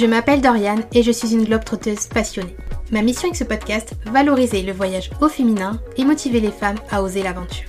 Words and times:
Je 0.00 0.06
m'appelle 0.06 0.40
Doriane 0.40 0.84
et 0.94 1.02
je 1.02 1.12
suis 1.12 1.34
une 1.34 1.44
globe 1.44 1.62
trotteuse 1.62 2.06
passionnée. 2.06 2.56
Ma 2.90 3.02
mission 3.02 3.28
avec 3.28 3.36
ce 3.36 3.44
podcast, 3.44 3.92
valoriser 4.06 4.62
le 4.62 4.72
voyage 4.72 5.10
au 5.20 5.28
féminin 5.28 5.78
et 5.98 6.06
motiver 6.06 6.40
les 6.40 6.50
femmes 6.50 6.78
à 6.90 7.02
oser 7.02 7.22
l'aventure. 7.22 7.68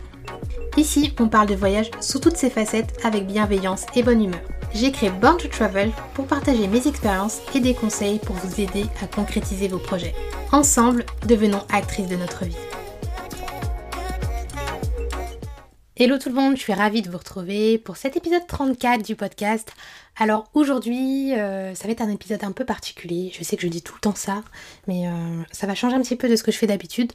Ici, 0.77 1.13
on 1.19 1.27
parle 1.27 1.49
de 1.49 1.55
voyage 1.55 1.91
sous 1.99 2.19
toutes 2.19 2.37
ses 2.37 2.49
facettes 2.49 2.97
avec 3.03 3.27
bienveillance 3.27 3.85
et 3.95 4.03
bonne 4.03 4.23
humeur. 4.23 4.39
J'ai 4.73 4.91
créé 4.91 5.09
Born 5.09 5.37
to 5.37 5.49
Travel 5.49 5.91
pour 6.13 6.27
partager 6.27 6.67
mes 6.67 6.87
expériences 6.87 7.41
et 7.53 7.59
des 7.59 7.73
conseils 7.73 8.19
pour 8.19 8.35
vous 8.37 8.61
aider 8.61 8.85
à 9.01 9.07
concrétiser 9.07 9.67
vos 9.67 9.79
projets. 9.79 10.15
Ensemble, 10.53 11.05
devenons 11.27 11.61
actrices 11.73 12.07
de 12.07 12.15
notre 12.15 12.45
vie. 12.45 12.55
Hello 15.97 16.17
tout 16.17 16.29
le 16.29 16.35
monde, 16.35 16.55
je 16.55 16.61
suis 16.61 16.73
ravie 16.73 17.01
de 17.01 17.11
vous 17.11 17.17
retrouver 17.17 17.77
pour 17.77 17.97
cet 17.97 18.15
épisode 18.15 18.47
34 18.47 19.03
du 19.05 19.15
podcast. 19.15 19.73
Alors 20.17 20.49
aujourd'hui, 20.53 21.33
euh, 21.35 21.75
ça 21.75 21.85
va 21.85 21.91
être 21.91 22.01
un 22.01 22.09
épisode 22.09 22.43
un 22.43 22.53
peu 22.53 22.65
particulier. 22.65 23.31
Je 23.37 23.43
sais 23.43 23.57
que 23.57 23.61
je 23.63 23.67
dis 23.67 23.81
tout 23.81 23.93
le 23.95 23.99
temps 23.99 24.15
ça, 24.15 24.41
mais 24.87 25.07
euh, 25.07 25.43
ça 25.51 25.67
va 25.67 25.75
changer 25.75 25.95
un 25.95 26.01
petit 26.01 26.15
peu 26.15 26.29
de 26.29 26.35
ce 26.35 26.43
que 26.43 26.51
je 26.51 26.57
fais 26.57 26.65
d'habitude. 26.65 27.11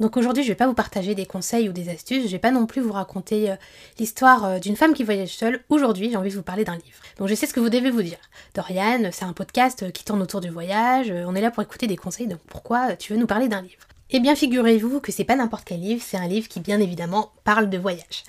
Donc 0.00 0.16
aujourd'hui, 0.16 0.42
je 0.42 0.48
vais 0.48 0.54
pas 0.54 0.66
vous 0.66 0.74
partager 0.74 1.14
des 1.14 1.26
conseils 1.26 1.68
ou 1.68 1.72
des 1.72 1.88
astuces, 1.88 2.26
je 2.26 2.32
vais 2.32 2.38
pas 2.38 2.50
non 2.50 2.66
plus 2.66 2.80
vous 2.80 2.92
raconter 2.92 3.50
euh, 3.50 3.56
l'histoire 3.98 4.58
d'une 4.58 4.76
femme 4.76 4.94
qui 4.94 5.04
voyage 5.04 5.28
seule. 5.28 5.62
Aujourd'hui, 5.68 6.10
j'ai 6.10 6.16
envie 6.16 6.30
de 6.30 6.34
vous 6.34 6.42
parler 6.42 6.64
d'un 6.64 6.74
livre. 6.74 6.98
Donc 7.18 7.28
je 7.28 7.34
sais 7.34 7.46
ce 7.46 7.54
que 7.54 7.60
vous 7.60 7.68
devez 7.68 7.90
vous 7.90 8.02
dire. 8.02 8.18
Dorian, 8.54 9.10
c'est 9.12 9.24
un 9.24 9.32
podcast 9.32 9.92
qui 9.92 10.04
tourne 10.04 10.22
autour 10.22 10.40
du 10.40 10.50
voyage, 10.50 11.12
on 11.26 11.34
est 11.34 11.40
là 11.40 11.50
pour 11.50 11.62
écouter 11.62 11.86
des 11.86 11.96
conseils, 11.96 12.26
donc 12.26 12.40
pourquoi 12.48 12.96
tu 12.96 13.12
veux 13.12 13.18
nous 13.18 13.26
parler 13.26 13.48
d'un 13.48 13.62
livre? 13.62 13.86
Eh 14.14 14.20
bien, 14.20 14.34
figurez-vous 14.34 15.00
que 15.00 15.10
c'est 15.10 15.24
pas 15.24 15.36
n'importe 15.36 15.64
quel 15.64 15.80
livre, 15.80 16.02
c'est 16.04 16.18
un 16.18 16.26
livre 16.26 16.46
qui, 16.46 16.60
bien 16.60 16.80
évidemment, 16.80 17.32
parle 17.44 17.70
de 17.70 17.78
voyage. 17.78 18.24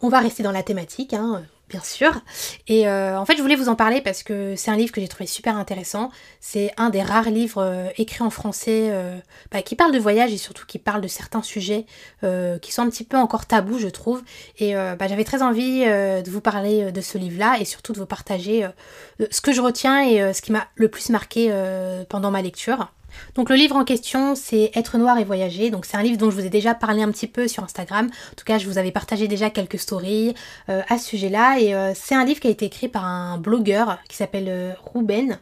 On 0.00 0.08
va 0.08 0.20
rester 0.20 0.44
dans 0.44 0.52
la 0.52 0.62
thématique, 0.62 1.14
hein, 1.14 1.42
bien 1.68 1.80
sûr. 1.80 2.12
Et 2.68 2.88
euh, 2.88 3.18
en 3.18 3.24
fait, 3.24 3.36
je 3.36 3.42
voulais 3.42 3.56
vous 3.56 3.68
en 3.68 3.74
parler 3.74 4.00
parce 4.00 4.22
que 4.22 4.54
c'est 4.56 4.70
un 4.70 4.76
livre 4.76 4.92
que 4.92 5.00
j'ai 5.00 5.08
trouvé 5.08 5.26
super 5.26 5.56
intéressant. 5.56 6.10
C'est 6.40 6.70
un 6.76 6.90
des 6.90 7.02
rares 7.02 7.30
livres 7.30 7.62
euh, 7.62 7.88
écrits 7.96 8.22
en 8.22 8.30
français 8.30 8.88
euh, 8.90 9.18
bah, 9.50 9.62
qui 9.62 9.74
parle 9.74 9.92
de 9.92 9.98
voyage 9.98 10.32
et 10.32 10.36
surtout 10.36 10.64
qui 10.66 10.78
parle 10.78 11.00
de 11.00 11.08
certains 11.08 11.42
sujets 11.42 11.86
qui 12.60 12.72
sont 12.72 12.82
un 12.82 12.90
petit 12.90 13.04
peu 13.04 13.16
encore 13.16 13.46
tabous, 13.46 13.78
je 13.78 13.88
trouve. 13.88 14.22
Et 14.58 14.74
bah, 14.74 15.06
j'avais 15.08 15.24
très 15.24 15.42
envie 15.42 15.84
de 15.84 16.30
vous 16.30 16.40
parler 16.40 16.90
de 16.90 17.00
ce 17.00 17.18
livre-là 17.18 17.58
et 17.60 17.64
surtout 17.64 17.92
de 17.92 17.98
vous 17.98 18.06
partager 18.06 18.66
ce 19.30 19.40
que 19.40 19.52
je 19.52 19.60
retiens 19.60 20.02
et 20.02 20.32
ce 20.32 20.42
qui 20.42 20.50
m'a 20.52 20.66
le 20.74 20.88
plus 20.88 21.10
marqué 21.10 21.52
pendant 22.08 22.30
ma 22.30 22.42
lecture. 22.42 22.88
Donc 23.34 23.50
le 23.50 23.56
livre 23.56 23.76
en 23.76 23.84
question, 23.84 24.34
c'est 24.34 24.70
Être 24.74 24.98
noir 24.98 25.18
et 25.18 25.24
voyager. 25.24 25.70
Donc 25.70 25.84
c'est 25.84 25.96
un 25.96 26.02
livre 26.02 26.18
dont 26.18 26.30
je 26.30 26.36
vous 26.36 26.46
ai 26.46 26.50
déjà 26.50 26.74
parlé 26.74 27.02
un 27.02 27.10
petit 27.10 27.26
peu 27.26 27.48
sur 27.48 27.62
Instagram. 27.64 28.06
En 28.06 28.34
tout 28.36 28.44
cas, 28.44 28.58
je 28.58 28.66
vous 28.66 28.78
avais 28.78 28.92
partagé 28.92 29.28
déjà 29.28 29.50
quelques 29.50 29.78
stories 29.78 30.34
euh, 30.68 30.82
à 30.88 30.98
ce 30.98 31.08
sujet-là. 31.08 31.58
Et 31.60 31.74
euh, 31.74 31.92
c'est 31.94 32.14
un 32.14 32.24
livre 32.24 32.40
qui 32.40 32.48
a 32.48 32.50
été 32.50 32.66
écrit 32.66 32.88
par 32.88 33.04
un 33.04 33.38
blogueur 33.38 33.98
qui 34.08 34.16
s'appelle 34.16 34.48
euh, 34.48 34.72
Ruben. 34.94 35.38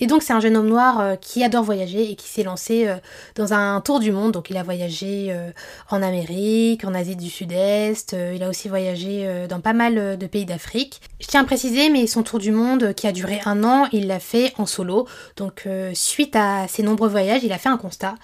Et 0.00 0.06
donc 0.06 0.22
c'est 0.22 0.32
un 0.32 0.40
jeune 0.40 0.56
homme 0.56 0.68
noir 0.68 1.00
euh, 1.00 1.16
qui 1.16 1.44
adore 1.44 1.62
voyager 1.62 2.10
et 2.10 2.16
qui 2.16 2.28
s'est 2.28 2.42
lancé 2.42 2.88
euh, 2.88 2.96
dans 3.36 3.52
un 3.52 3.80
tour 3.80 4.00
du 4.00 4.10
monde. 4.10 4.32
Donc 4.32 4.50
il 4.50 4.56
a 4.56 4.62
voyagé 4.62 5.28
euh, 5.30 5.50
en 5.88 6.02
Amérique, 6.02 6.84
en 6.84 6.94
Asie 6.94 7.14
du 7.14 7.30
Sud-Est, 7.30 8.16
il 8.34 8.42
a 8.42 8.48
aussi 8.48 8.68
voyagé 8.68 9.46
dans 9.48 9.60
pas 9.60 9.72
mal 9.72 10.18
de 10.18 10.26
pays 10.26 10.44
d'Afrique. 10.44 11.00
Je 11.20 11.26
tiens 11.26 11.42
à 11.42 11.44
préciser, 11.44 11.90
mais 11.90 12.06
son 12.06 12.22
tour 12.22 12.38
du 12.38 12.50
monde 12.50 12.92
qui 12.94 13.06
a 13.06 13.12
duré 13.12 13.40
un 13.44 13.62
an, 13.64 13.86
il 13.92 14.06
l'a 14.06 14.20
fait 14.20 14.52
en 14.58 14.66
solo. 14.66 15.06
Donc 15.36 15.68
suite 15.94 16.34
à 16.36 16.66
ses 16.68 16.82
nombreux 16.82 17.08
voyages, 17.08 17.44
il 17.44 17.52
a 17.52 17.58
fait 17.58 17.68
un 17.68 17.76
constat. 17.76 18.14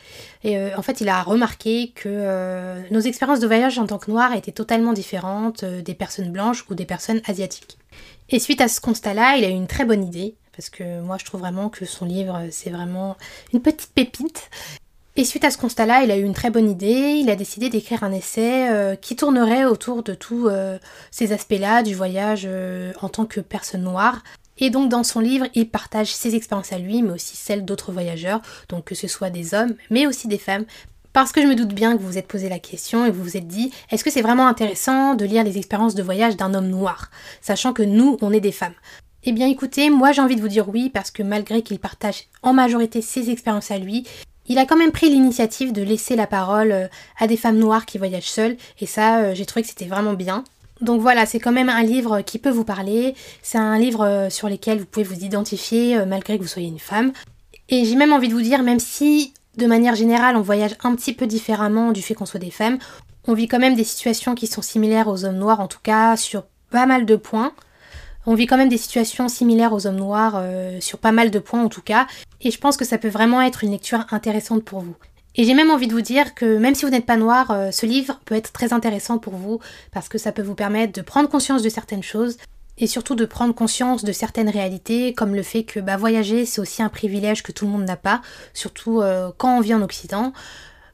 Et 0.43 0.59
en 0.75 0.83
fait, 0.83 1.01
il 1.01 1.09
a 1.09 1.23
remarqué 1.23 1.93
que 1.95 2.91
nos 2.91 3.01
expériences 3.01 3.41
de 3.41 3.47
voyage 3.47 3.79
en 3.79 3.87
tant 3.87 3.99
que 3.99 4.11
noirs 4.11 4.35
étaient 4.35 4.53
totalement 4.53 4.93
différentes 4.93 5.65
des 5.65 5.95
personnes 5.95 6.31
blanches 6.31 6.65
ou 6.71 6.75
des 6.75 6.87
personnes 6.87 7.21
asiatiques. 7.27 7.79
Et 8.29 8.39
suite 8.39 8.61
à 8.61 8.69
ce 8.69 8.81
constat-là, 8.81 9.37
il 9.37 9.45
a 9.45 9.49
eu 9.49 9.53
une 9.53 9.67
très 9.67 9.85
bonne 9.85 10.05
idée 10.05 10.35
parce 10.57 10.71
que 10.71 11.01
moi 11.01 11.17
je 11.19 11.25
trouve 11.25 11.41
vraiment 11.41 11.69
que 11.69 11.85
son 11.85 12.05
livre 12.05 12.49
c'est 12.51 12.71
vraiment 12.71 13.17
une 13.53 13.61
petite 13.61 13.93
pépite. 13.95 14.51
Et 15.17 15.25
suite 15.25 15.45
à 15.45 15.51
ce 15.51 15.59
constat-là, 15.59 16.03
il 16.05 16.11
a 16.13 16.17
eu 16.17 16.23
une 16.23 16.35
très 16.35 16.51
bonne 16.51 16.71
idée, 16.71 17.19
il 17.21 17.29
a 17.31 17.37
décidé 17.37 17.69
d'écrire 17.69 18.05
un 18.05 18.13
essai 18.13 18.71
euh, 18.71 18.95
qui 18.95 19.17
tournerait 19.17 19.65
autour 19.65 20.03
de 20.03 20.15
tous 20.15 20.49
euh, 20.49 20.79
ces 21.11 21.33
aspects-là 21.33 21.83
du 21.83 21.95
voyage 21.95 22.45
euh, 22.47 22.93
en 23.03 23.09
tant 23.09 23.27
que 23.27 23.41
personne 23.41 23.83
noire. 23.83 24.23
Et 24.59 24.71
donc 24.71 24.89
dans 24.89 25.03
son 25.03 25.21
livre, 25.21 25.47
il 25.55 25.69
partage 25.69 26.15
ses 26.15 26.37
expériences 26.37 26.73
à 26.73 26.79
lui, 26.79 27.03
mais 27.03 27.11
aussi 27.11 27.37
celles 27.37 27.65
d'autres 27.65 27.93
voyageurs, 27.93 28.41
donc 28.69 28.85
que 28.85 28.95
ce 28.95 29.09
soit 29.09 29.31
des 29.31 29.53
hommes, 29.53 29.75
mais 29.91 30.07
aussi 30.07 30.29
des 30.29 30.39
femmes, 30.39 30.65
parce 31.13 31.33
que 31.33 31.43
je 31.43 31.47
me 31.47 31.57
doute 31.57 31.75
bien 31.75 31.97
que 31.97 32.01
vous 32.01 32.09
vous 32.09 32.19
êtes 32.19 32.29
posé 32.29 32.49
la 32.49 32.59
question 32.59 33.05
et 33.05 33.11
vous 33.11 33.23
vous 33.23 33.37
êtes 33.37 33.49
dit, 33.49 33.73
est-ce 33.91 34.05
que 34.05 34.11
c'est 34.11 34.23
vraiment 34.23 34.47
intéressant 34.47 35.15
de 35.15 35.25
lire 35.25 35.43
les 35.43 35.59
expériences 35.59 35.97
de 35.97 36.03
voyage 36.03 36.37
d'un 36.37 36.55
homme 36.55 36.69
noir, 36.69 37.11
sachant 37.41 37.73
que 37.73 37.83
nous, 37.83 38.17
on 38.21 38.33
est 38.33 38.41
des 38.41 38.53
femmes 38.53 38.75
eh 39.25 39.33
bien 39.33 39.49
écoutez, 39.49 39.91
moi 39.91 40.13
j'ai 40.13 40.23
envie 40.23 40.37
de 40.37 40.41
vous 40.41 40.49
dire 40.49 40.69
oui 40.71 40.89
parce 40.89 41.11
que 41.11 41.23
malgré 41.23 41.61
qu'il 41.61 41.79
partage 41.79 42.25
en 42.43 42.55
majorité 42.55 43.03
ses 43.03 43.29
expériences 43.31 43.71
à 43.71 43.77
lui, 43.77 44.07
il 44.47 44.59
a 44.59 44.65
quand 44.65 44.79
même 44.79 44.93
pris 44.93 45.11
l'initiative 45.11 45.73
de 45.73 45.83
laisser 45.83 46.17
la 46.17 46.27
parole 46.27 46.73
euh, 46.73 46.89
à 47.19 47.27
des 47.27 47.37
femmes 47.37 47.59
noires 47.59 47.85
qui 47.85 47.99
voyagent 47.99 48.31
seules 48.31 48.57
et 48.81 48.87
ça 48.87 49.21
euh, 49.21 49.35
j'ai 49.35 49.45
trouvé 49.45 49.63
que 49.63 49.69
c'était 49.69 49.85
vraiment 49.85 50.15
bien. 50.15 50.43
Donc 50.81 51.03
voilà, 51.03 51.27
c'est 51.27 51.39
quand 51.39 51.53
même 51.53 51.69
un 51.69 51.83
livre 51.83 52.23
qui 52.23 52.39
peut 52.39 52.51
vous 52.51 52.65
parler, 52.65 53.15
c'est 53.43 53.59
un 53.59 53.79
livre 53.79 54.07
euh, 54.07 54.31
sur 54.31 54.49
lequel 54.49 54.79
vous 54.79 54.87
pouvez 54.87 55.05
vous 55.05 55.23
identifier 55.23 56.03
malgré 56.07 56.39
que 56.39 56.43
vous 56.43 56.49
soyez 56.49 56.69
une 56.69 56.79
femme. 56.79 57.13
Et 57.69 57.85
j'ai 57.85 57.97
même 57.97 58.15
envie 58.15 58.29
de 58.29 58.33
vous 58.33 58.41
dire, 58.41 58.63
même 58.63 58.81
si 58.81 59.35
de 59.59 59.67
manière 59.67 59.97
générale 59.97 60.37
on 60.37 60.41
voyage 60.41 60.77
un 60.83 60.95
petit 60.95 61.13
peu 61.13 61.27
différemment 61.27 61.93
du 61.93 62.01
fait 62.01 62.15
qu'on 62.15 62.25
soit 62.25 62.41
des 62.41 62.51
femmes, 62.51 62.79
on 63.29 63.35
vit 63.35 63.49
quand 63.49 63.59
même 63.59 63.75
des 63.75 63.85
situations 63.85 64.35
qui 64.35 64.47
sont 64.47 64.63
similaires 64.63 65.09
aux 65.09 65.27
hommes 65.27 65.37
noirs, 65.37 65.61
en 65.61 65.69
tout 65.69 65.79
cas 65.83 66.17
sur 66.17 66.45
pas 66.71 66.87
mal 66.87 67.05
de 67.05 67.17
points. 67.17 67.53
On 68.27 68.35
vit 68.35 68.47
quand 68.47 68.57
même 68.57 68.69
des 68.69 68.77
situations 68.77 69.29
similaires 69.29 69.73
aux 69.73 69.87
hommes 69.87 69.97
noirs, 69.97 70.35
euh, 70.37 70.79
sur 70.81 70.99
pas 70.99 71.13
mal 71.13 71.31
de 71.31 71.39
points 71.39 71.63
en 71.63 71.69
tout 71.69 71.83
cas, 71.83 72.07
et 72.41 72.51
je 72.51 72.59
pense 72.59 72.77
que 72.77 72.85
ça 72.85 72.99
peut 72.99 73.09
vraiment 73.09 73.41
être 73.41 73.65
une 73.65 73.71
lecture 73.71 74.05
intéressante 74.11 74.65
pour 74.65 74.81
vous. 74.81 74.95
Et 75.37 75.45
j'ai 75.45 75.55
même 75.55 75.71
envie 75.71 75.87
de 75.87 75.93
vous 75.93 76.01
dire 76.01 76.35
que 76.35 76.59
même 76.59 76.75
si 76.75 76.85
vous 76.85 76.91
n'êtes 76.91 77.07
pas 77.07 77.17
noir, 77.17 77.51
euh, 77.51 77.71
ce 77.71 77.87
livre 77.87 78.21
peut 78.25 78.35
être 78.35 78.53
très 78.53 78.73
intéressant 78.73 79.19
pour 79.19 79.35
vous, 79.35 79.61
parce 79.93 80.09
que 80.09 80.19
ça 80.19 80.33
peut 80.33 80.43
vous 80.43 80.55
permettre 80.55 80.93
de 80.93 81.03
prendre 81.03 81.29
conscience 81.29 81.63
de 81.63 81.69
certaines 81.69 82.03
choses, 82.03 82.37
et 82.81 82.87
surtout 82.87 83.15
de 83.15 83.25
prendre 83.27 83.55
conscience 83.55 84.05
de 84.05 84.13
certaines 84.13 84.49
réalités, 84.49 85.15
comme 85.15 85.35
le 85.35 85.43
fait 85.43 85.65
que 85.65 85.81
bah, 85.81 85.97
voyager 85.97 86.47
c'est 86.47 86.61
aussi 86.61 86.83
un 86.83 86.89
privilège 86.89 87.43
que 87.43 87.53
tout 87.53 87.67
le 87.67 87.71
monde 87.71 87.85
n'a 87.85 87.97
pas, 87.97 88.23
surtout 88.55 89.01
euh, 89.01 89.31
quand 89.37 89.57
on 89.57 89.61
vit 89.61 89.75
en 89.75 89.83
Occident. 89.83 90.33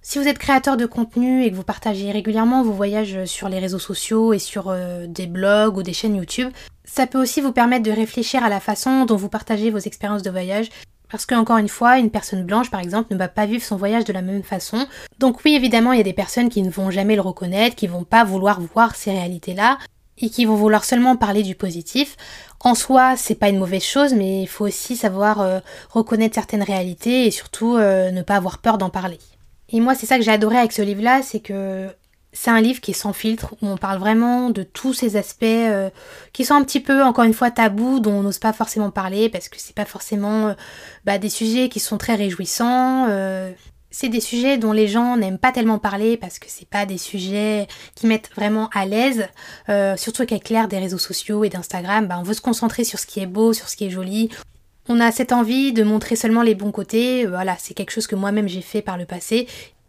Si 0.09 0.21
vous 0.21 0.29
êtes 0.29 0.39
créateur 0.39 0.77
de 0.77 0.87
contenu 0.87 1.43
et 1.43 1.51
que 1.51 1.57
vous 1.57 1.65
partagez 1.65 2.13
régulièrement 2.13 2.63
vos 2.63 2.71
voyages 2.71 3.25
sur 3.25 3.49
les 3.49 3.59
réseaux 3.59 3.81
sociaux 3.81 4.33
et 4.33 4.39
sur 4.39 4.73
des 5.09 5.27
blogs 5.27 5.79
ou 5.79 5.83
des 5.83 5.93
chaînes 5.93 6.15
YouTube, 6.15 6.49
ça 6.85 7.09
peut 7.09 7.21
aussi 7.21 7.41
vous 7.41 7.51
permettre 7.51 7.83
de 7.83 7.91
réfléchir 7.91 8.45
à 8.45 8.49
la 8.49 8.61
façon 8.61 9.05
dont 9.05 9.17
vous 9.17 9.29
partagez 9.29 9.69
vos 9.73 9.81
expériences 9.81 10.23
de 10.23 10.31
voyage. 10.31 10.69
Parce 11.11 11.27
qu'encore 11.27 11.59
une 11.59 11.69
fois, 11.69 11.99
une 11.99 12.13
personne 12.13 12.45
blanche, 12.45 12.71
par 12.71 12.79
exemple, 12.79 13.13
ne 13.13 13.19
va 13.19 13.27
pas 13.27 13.47
vivre 13.47 13.65
son 13.65 13.75
voyage 13.77 14.05
de 14.05 14.13
la 14.13 14.23
même 14.23 14.45
façon. 14.45 14.87
Donc 15.19 15.41
oui, 15.45 15.57
évidemment, 15.57 15.91
il 15.91 15.99
y 15.99 16.03
a 16.03 16.05
des 16.05 16.13
personnes 16.13 16.51
qui 16.51 16.63
ne 16.63 16.71
vont 16.71 16.93
jamais 16.93 17.17
le 17.17 17.23
reconnaître, 17.23 17.75
qui 17.75 17.89
vont 17.89 18.05
pas 18.05 18.23
vouloir 18.23 18.61
voir 18.61 18.95
ces 18.95 19.11
réalités-là, 19.11 19.77
et 20.19 20.31
qui 20.31 20.45
vont 20.45 20.55
vouloir 20.55 20.85
seulement 20.85 21.17
parler 21.17 21.43
du 21.43 21.57
positif. 21.57 22.17
En 22.61 22.77
soi, 22.77 23.17
c'est 23.17 23.35
pas 23.35 23.49
une 23.49 23.59
mauvaise 23.59 23.83
chose, 23.83 24.15
mais 24.15 24.43
il 24.43 24.47
faut 24.47 24.67
aussi 24.67 24.95
savoir 24.95 25.41
euh, 25.41 25.59
reconnaître 25.91 26.37
certaines 26.37 26.63
réalités 26.63 27.27
et 27.27 27.33
surtout 27.33 27.75
euh, 27.75 28.13
ne 28.13 28.23
pas 28.23 28.37
avoir 28.37 28.59
peur 28.59 28.79
d'en 28.79 28.89
parler. 28.89 29.19
Et 29.71 29.81
moi, 29.81 29.95
c'est 29.95 30.07
ça 30.07 30.17
que 30.17 30.25
j'ai 30.25 30.31
adoré 30.31 30.59
avec 30.59 30.73
ce 30.73 30.83
livre-là, 30.83 31.23
c'est 31.23 31.41
que 31.41 31.89
c'est 32.37 32.51
un 32.51 32.61
livre 32.61 32.81
qui 32.81 32.91
est 32.91 32.95
sans 32.95 33.15
filtre, 33.15 33.55
où 33.63 33.67
on 33.67 33.79
parle 33.79 33.99
vraiment 33.99 34.51
de 34.51 34.63
tous 34.63 34.93
ces 34.93 35.17
aspects 35.17 35.45
euh, 35.45 35.89
qui 36.35 36.45
sont 36.45 36.55
un 36.55 36.63
petit 36.65 36.81
peu, 36.81 37.03
encore 37.03 37.25
une 37.25 37.33
fois, 37.33 37.51
tabous, 37.51 37.99
dont 37.99 38.13
on 38.13 38.23
n'ose 38.23 38.39
pas 38.39 38.53
forcément 38.53 38.91
parler, 38.91 39.31
parce 39.31 39.49
que 39.49 39.57
c'est 39.59 39.75
pas 39.75 39.87
forcément 39.87 40.49
euh, 40.49 40.53
bah, 41.05 41.19
des 41.19 41.31
sujets 41.31 41.71
qui 41.71 41.81
sont 41.81 41.97
très 41.97 42.15
réjouissants. 42.15 43.07
Euh, 43.09 43.51
c'est 43.91 44.11
des 44.11 44.21
sujets 44.21 44.59
dont 44.59 44.73
les 44.73 44.87
gens 44.87 45.17
n'aiment 45.17 45.39
pas 45.39 45.53
tellement 45.53 45.79
parler 45.79 46.19
parce 46.19 46.39
que 46.39 46.47
c'est 46.49 46.69
pas 46.69 46.85
des 46.85 46.99
sujets 46.99 47.67
qui 47.95 48.07
mettent 48.07 48.29
vraiment 48.37 48.69
à 48.75 48.85
l'aise. 48.85 49.27
surtout 49.97 50.27
qu'avec 50.27 50.51
l'ère 50.51 50.69
des 50.69 50.79
réseaux 50.79 50.99
sociaux 50.99 51.45
et 51.45 51.49
d'Instagram, 51.49 52.07
bah, 52.07 52.19
on 52.21 52.23
veut 52.23 52.35
se 52.35 52.43
concentrer 52.43 52.85
sur 52.85 52.99
ce 52.99 53.07
qui 53.07 53.21
est 53.21 53.27
beau, 53.27 53.55
sur 53.55 53.71
ce 53.71 53.77
qui 53.77 53.87
est 53.87 53.91
joli. 53.91 54.29
On 54.89 55.01
a 55.01 55.11
cette 55.11 55.33
envie 55.33 55.73
de 55.73 55.83
montrer 55.83 56.17
seulement 56.17 56.43
les 56.43 56.55
bons 56.55 56.71
côtés. 56.71 57.27
Voilà, 57.27 57.57
c'est 57.59 57.75
quelque 57.75 57.91
chose 57.91 58.07
que 58.07 58.15
moi-même 58.15 58.49
j'ai 58.49 58.63
fait 58.63 58.83
par 58.83 58.97
le 58.97 59.05
passé 59.05 59.47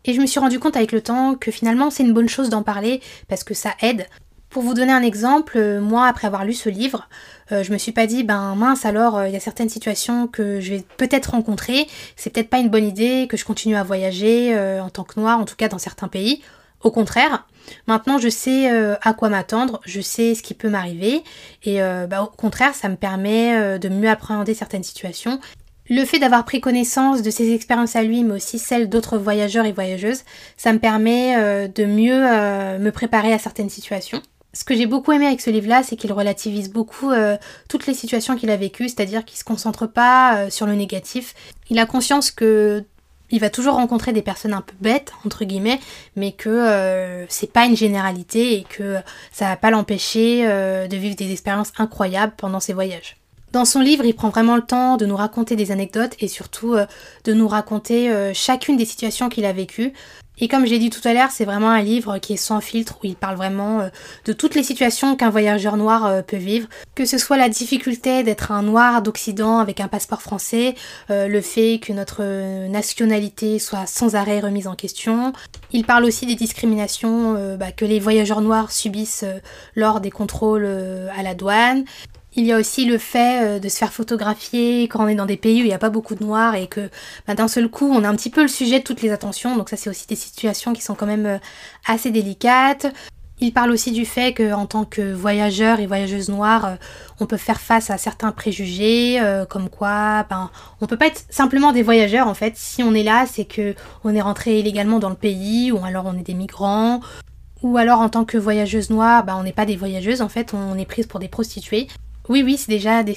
et 0.07 0.13
je 0.13 0.21
me 0.21 0.25
suis 0.25 0.39
rendu 0.39 0.57
compte 0.59 0.75
avec 0.75 0.91
le 0.91 1.01
temps 1.01 1.35
que 1.35 1.51
finalement 1.51 1.91
c'est 1.91 2.03
une 2.03 2.13
bonne 2.13 2.29
chose 2.29 2.49
d'en 2.49 2.63
parler 2.63 3.01
parce 3.27 3.43
que 3.43 3.53
ça 3.53 3.75
aide. 3.81 4.07
Pour 4.49 4.63
vous 4.63 4.73
donner 4.73 4.93
un 4.93 5.03
exemple, 5.03 5.57
euh, 5.57 5.81
moi 5.81 6.07
après 6.07 6.25
avoir 6.25 6.45
lu 6.45 6.53
ce 6.53 6.69
livre, 6.69 7.09
euh, 7.51 7.63
je 7.63 7.73
me 7.73 7.77
suis 7.77 7.91
pas 7.91 8.07
dit 8.07 8.23
ben 8.23 8.55
mince 8.55 8.85
alors 8.85 9.17
euh, 9.17 9.27
il 9.27 9.33
y 9.33 9.35
a 9.35 9.41
certaines 9.41 9.67
situations 9.67 10.27
que 10.27 10.61
je 10.61 10.75
vais 10.75 10.83
peut-être 10.95 11.31
rencontrer, 11.31 11.85
c'est 12.15 12.29
peut-être 12.29 12.49
pas 12.49 12.59
une 12.59 12.69
bonne 12.69 12.87
idée 12.87 13.27
que 13.29 13.35
je 13.35 13.43
continue 13.43 13.75
à 13.75 13.83
voyager 13.83 14.57
en 14.79 14.89
tant 14.89 15.03
que 15.03 15.19
noire, 15.19 15.39
en 15.39 15.45
tout 15.45 15.57
cas 15.57 15.67
dans 15.67 15.77
certains 15.77 16.07
pays. 16.07 16.41
Au 16.83 16.91
contraire, 16.91 17.47
maintenant 17.87 18.17
je 18.17 18.29
sais 18.29 18.69
à 19.01 19.13
quoi 19.13 19.29
m'attendre, 19.29 19.81
je 19.85 19.99
sais 19.99 20.35
ce 20.35 20.43
qui 20.43 20.53
peut 20.53 20.69
m'arriver 20.69 21.23
et 21.63 21.79
bah, 22.07 22.23
au 22.23 22.27
contraire 22.27 22.75
ça 22.75 22.87
me 22.87 22.95
permet 22.95 23.79
de 23.79 23.89
mieux 23.89 24.09
appréhender 24.09 24.53
certaines 24.53 24.83
situations 24.83 25.39
Le 25.89 26.03
fait 26.03 26.19
d'avoir 26.19 26.43
pris 26.43 26.59
connaissance 26.59 27.21
de 27.21 27.29
ses 27.29 27.53
expériences 27.53 27.95
à 27.95 28.03
lui, 28.03 28.23
mais 28.23 28.35
aussi 28.35 28.59
celles 28.59 28.89
d'autres 28.89 29.17
voyageurs 29.17 29.65
et 29.65 29.71
voyageuses, 29.71 30.23
ça 30.57 30.73
me 30.73 30.79
permet 30.79 31.35
euh, 31.37 31.67
de 31.67 31.85
mieux 31.85 32.25
euh, 32.25 32.77
me 32.77 32.91
préparer 32.91 33.31
à 33.31 33.39
certaines 33.39 33.69
situations. 33.69 34.21
Ce 34.53 34.65
que 34.65 34.75
j'ai 34.75 34.85
beaucoup 34.85 35.13
aimé 35.13 35.27
avec 35.27 35.39
ce 35.39 35.49
livre-là, 35.49 35.83
c'est 35.83 35.95
qu'il 35.95 36.11
relativise 36.11 36.71
beaucoup 36.71 37.11
euh, 37.11 37.37
toutes 37.69 37.87
les 37.87 37.93
situations 37.93 38.35
qu'il 38.35 38.49
a 38.49 38.57
vécues, 38.57 38.89
c'est-à-dire 38.89 39.23
qu'il 39.23 39.37
se 39.37 39.43
concentre 39.43 39.87
pas 39.87 40.49
sur 40.49 40.65
le 40.65 40.73
négatif. 40.73 41.35
Il 41.69 41.79
a 41.79 41.85
conscience 41.85 42.31
que 42.31 42.83
il 43.31 43.39
va 43.39 43.49
toujours 43.49 43.75
rencontrer 43.75 44.13
des 44.13 44.21
personnes 44.21 44.53
un 44.53 44.61
peu 44.61 44.75
bêtes 44.79 45.11
entre 45.25 45.45
guillemets, 45.45 45.79
mais 46.15 46.31
que 46.31 47.25
c'est 47.29 47.51
pas 47.51 47.65
une 47.65 47.75
généralité 47.75 48.53
et 48.53 48.63
que 48.63 48.97
ça 49.31 49.45
va 49.45 49.55
pas 49.57 49.71
l'empêcher 49.71 50.45
de 50.45 50.95
vivre 50.95 51.15
des 51.15 51.31
expériences 51.31 51.71
incroyables 51.77 52.33
pendant 52.37 52.59
ses 52.59 52.73
voyages. 52.73 53.17
Dans 53.53 53.63
son 53.63 53.79
livre, 53.79 54.03
il 54.03 54.13
prend 54.13 54.29
vraiment 54.29 54.57
le 54.57 54.61
temps 54.61 54.97
de 54.97 55.05
nous 55.05 55.15
raconter 55.15 55.55
des 55.55 55.71
anecdotes 55.71 56.15
et 56.19 56.27
surtout 56.27 56.73
euh, 56.73 56.85
de 57.23 57.33
nous 57.33 57.47
raconter 57.47 58.11
euh, 58.11 58.33
chacune 58.33 58.75
des 58.75 58.85
situations 58.85 59.29
qu'il 59.29 59.45
a 59.45 59.53
vécues. 59.53 59.93
Et 60.39 60.49
comme 60.49 60.67
j'ai 60.67 60.77
dit 60.77 60.91
tout 60.91 61.01
à 61.07 61.13
l'heure, 61.13 61.31
c'est 61.31 61.45
vraiment 61.45 61.69
un 61.71 61.81
livre 61.81 62.19
qui 62.19 62.33
est 62.33 62.37
sans 62.37 62.59
filtre, 62.59 62.99
où 63.01 63.07
il 63.07 63.15
parle 63.15 63.37
vraiment 63.37 63.79
euh, 63.79 63.87
de 64.25 64.33
toutes 64.33 64.53
les 64.53 64.63
situations 64.63 65.15
qu'un 65.15 65.29
voyageur 65.29 65.77
noir 65.77 66.23
peut 66.25 66.37
vivre, 66.37 66.67
que 66.93 67.05
ce 67.05 67.17
soit 67.17 67.37
la 67.37 67.47
difficulté 67.47 68.21
d'être 68.21 68.51
un 68.51 68.63
noir 68.63 69.01
d'Occident 69.01 69.59
avec 69.59 69.79
un 69.79 69.87
passeport 69.87 70.21
français, 70.21 70.75
le 71.09 71.41
fait 71.41 71.79
que 71.79 71.91
notre 71.91 72.67
nationalité 72.67 73.57
soit 73.57 73.87
sans 73.87 74.15
arrêt 74.15 74.39
remise 74.39 74.67
en 74.67 74.75
question. 74.75 75.33
Il 75.71 75.85
parle 75.85 76.05
aussi 76.05 76.27
des 76.27 76.35
discriminations 76.35 77.55
bah, 77.57 77.71
que 77.71 77.85
les 77.85 77.99
voyageurs 77.99 78.41
noirs 78.41 78.71
subissent 78.71 79.25
lors 79.75 80.01
des 80.01 80.11
contrôles 80.11 80.65
à 81.15 81.23
la 81.23 81.33
douane. 81.33 81.85
Il 82.35 82.45
y 82.45 82.51
a 82.51 82.59
aussi 82.59 82.85
le 82.85 82.97
fait 82.97 83.41
euh, 83.43 83.59
de 83.59 83.69
se 83.69 83.77
faire 83.77 83.91
photographier 83.91 84.83
quand 84.83 85.03
on 85.03 85.07
est 85.07 85.15
dans 85.15 85.25
des 85.25 85.37
pays 85.37 85.61
où 85.61 85.65
il 85.65 85.69
n'y 85.69 85.73
a 85.73 85.79
pas 85.79 85.89
beaucoup 85.89 86.13
de 86.13 86.23
noirs 86.23 86.55
et 86.55 86.67
que 86.67 86.89
bah, 87.25 87.33
d'un 87.33 87.47
seul 87.47 87.67
coup 87.69 87.89
on 87.89 88.03
a 88.03 88.09
un 88.09 88.15
petit 88.15 88.29
peu 88.29 88.41
le 88.43 88.47
sujet 88.47 88.79
de 88.79 88.83
toutes 88.83 89.01
les 89.01 89.11
attentions. 89.11 89.55
Donc 89.55 89.69
ça 89.69 89.77
c'est 89.77 89.89
aussi 89.89 90.05
des 90.07 90.15
situations 90.15 90.73
qui 90.73 90.81
sont 90.81 90.93
quand 90.93 91.05
même 91.07 91.25
euh, 91.25 91.37
assez 91.87 92.11
délicates. 92.11 92.87
Il 93.39 93.53
parle 93.53 93.71
aussi 93.71 93.91
du 93.91 94.05
fait 94.05 94.33
qu'en 94.33 94.65
tant 94.65 94.83
que 94.83 95.13
voyageur 95.13 95.79
et 95.79 95.85
voyageuse 95.85 96.29
noire, 96.29 96.65
euh, 96.65 96.75
on 97.19 97.27
peut 97.27 97.37
faire 97.37 97.61
face 97.61 97.89
à 97.91 97.97
certains 97.97 98.31
préjugés, 98.31 99.19
comme 99.49 99.69
quoi, 99.69 100.25
ben, 100.29 100.49
on 100.81 100.87
peut 100.87 100.97
pas 100.97 101.07
être 101.07 101.23
simplement 101.29 101.71
des 101.71 101.83
voyageurs 101.83 102.27
en 102.27 102.33
fait. 102.33 102.53
Si 102.55 102.83
on 102.83 102.93
est 102.93 103.03
là, 103.03 103.25
c'est 103.27 103.45
que 103.45 103.75
on 104.03 104.13
est 104.13 104.21
rentré 104.21 104.59
illégalement 104.59 104.99
dans 104.99 105.09
le 105.09 105.15
pays, 105.15 105.71
ou 105.71 105.83
alors 105.83 106.05
on 106.07 106.17
est 106.17 106.23
des 106.23 106.33
migrants, 106.33 106.99
ou 107.61 107.77
alors 107.77 107.99
en 107.99 108.09
tant 108.09 108.25
que 108.25 108.37
voyageuse 108.37 108.89
noire, 108.89 109.23
ben, 109.23 109.35
on 109.39 109.43
n'est 109.43 109.53
pas 109.53 109.65
des 109.65 109.75
voyageuses 109.75 110.21
en 110.21 110.29
fait, 110.29 110.53
on 110.53 110.77
est 110.77 110.85
prise 110.85 111.05
pour 111.05 111.19
des 111.19 111.27
prostituées. 111.27 111.87
Oui, 112.29 112.43
oui, 112.43 112.57
c'est 112.57 112.69
déjà 112.69 113.03
des... 113.03 113.15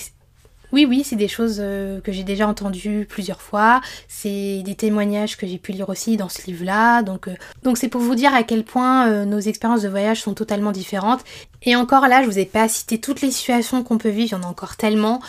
Oui, 0.72 0.86
oui, 0.88 1.02
c'est 1.04 1.16
des 1.16 1.26
choses 1.26 1.56
euh, 1.58 2.00
que 2.00 2.12
j'ai 2.12 2.22
déjà 2.22 2.46
entendues 2.46 3.04
plusieurs 3.08 3.42
fois. 3.42 3.80
C'est 4.06 4.62
des 4.64 4.76
témoignages 4.76 5.36
que 5.36 5.44
j'ai 5.46 5.58
pu 5.58 5.72
lire 5.72 5.88
aussi 5.88 6.16
dans 6.16 6.28
ce 6.28 6.46
livre-là. 6.46 7.02
Donc, 7.02 7.26
euh, 7.26 7.34
donc 7.64 7.76
c'est 7.76 7.88
pour 7.88 8.00
vous 8.00 8.14
dire 8.14 8.32
à 8.32 8.44
quel 8.44 8.62
point 8.62 9.08
euh, 9.08 9.24
nos 9.24 9.40
expériences 9.40 9.82
de 9.82 9.88
voyage 9.88 10.20
sont 10.20 10.34
totalement 10.34 10.70
différentes. 10.70 11.24
Et 11.62 11.74
encore 11.74 12.06
là, 12.06 12.22
je 12.22 12.28
vous 12.28 12.38
ai 12.38 12.44
pas 12.44 12.68
cité 12.68 13.00
toutes 13.00 13.20
les 13.20 13.32
situations 13.32 13.82
qu'on 13.82 13.98
peut 13.98 14.10
vivre. 14.10 14.28
Il 14.28 14.40
y 14.40 14.44
en 14.44 14.46
a 14.46 14.50
encore 14.50 14.76
tellement. 14.76 15.20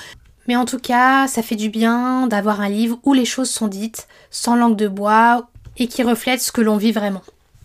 Mais 0.47 0.55
en 0.55 0.65
tout 0.65 0.79
cas, 0.79 1.27
ça 1.27 1.41
fait 1.41 1.55
du 1.55 1.69
bien 1.69 2.27
d'avoir 2.27 2.61
un 2.61 2.69
livre 2.69 2.99
où 3.03 3.13
les 3.13 3.25
choses 3.25 3.49
sont 3.49 3.67
dites 3.67 4.07
sans 4.29 4.55
langue 4.55 4.75
de 4.75 4.87
bois 4.87 5.49
et 5.77 5.87
qui 5.87 6.03
reflète 6.03 6.41
ce 6.41 6.51
que 6.51 6.61
l'on 6.61 6.77
vit 6.77 6.91
vraiment. 6.91 7.21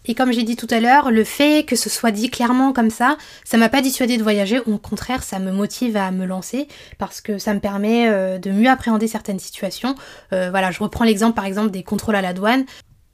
Et 0.09 0.15
comme 0.15 0.33
j'ai 0.33 0.43
dit 0.43 0.57
tout 0.57 0.69
à 0.71 0.81
l'heure, 0.81 1.11
le 1.11 1.25
fait 1.25 1.65
que 1.65 1.77
ce 1.77 1.91
soit 1.91 2.11
dit 2.11 2.31
clairement 2.31 2.73
comme 2.73 2.91
ça, 2.91 3.17
ça 3.45 3.57
m'a 3.57 3.69
pas 3.69 3.83
dissuadé 3.83 4.17
de 4.17 4.23
voyager, 4.23 4.61
au 4.61 4.79
contraire, 4.79 5.23
ça 5.23 5.39
me 5.39 5.51
motive 5.51 5.97
à 5.97 6.11
me 6.11 6.27
lancer 6.27 6.69
parce 6.99 7.21
que 7.21 7.39
ça 7.39 7.55
me 7.55 7.61
permet 7.61 8.09
euh, 8.09 8.39
de 8.39 8.51
mieux 8.51 8.69
appréhender 8.69 9.09
certaines 9.09 9.39
situations. 9.39 9.95
Euh, 10.33 10.51
voilà, 10.51 10.71
je 10.71 10.83
reprends 10.83 11.05
l'exemple 11.05 11.35
par 11.35 11.45
exemple 11.45 11.71
des 11.71 11.83
contrôles 11.83 12.17
à 12.17 12.23
la 12.23 12.33
douane. 12.33 12.65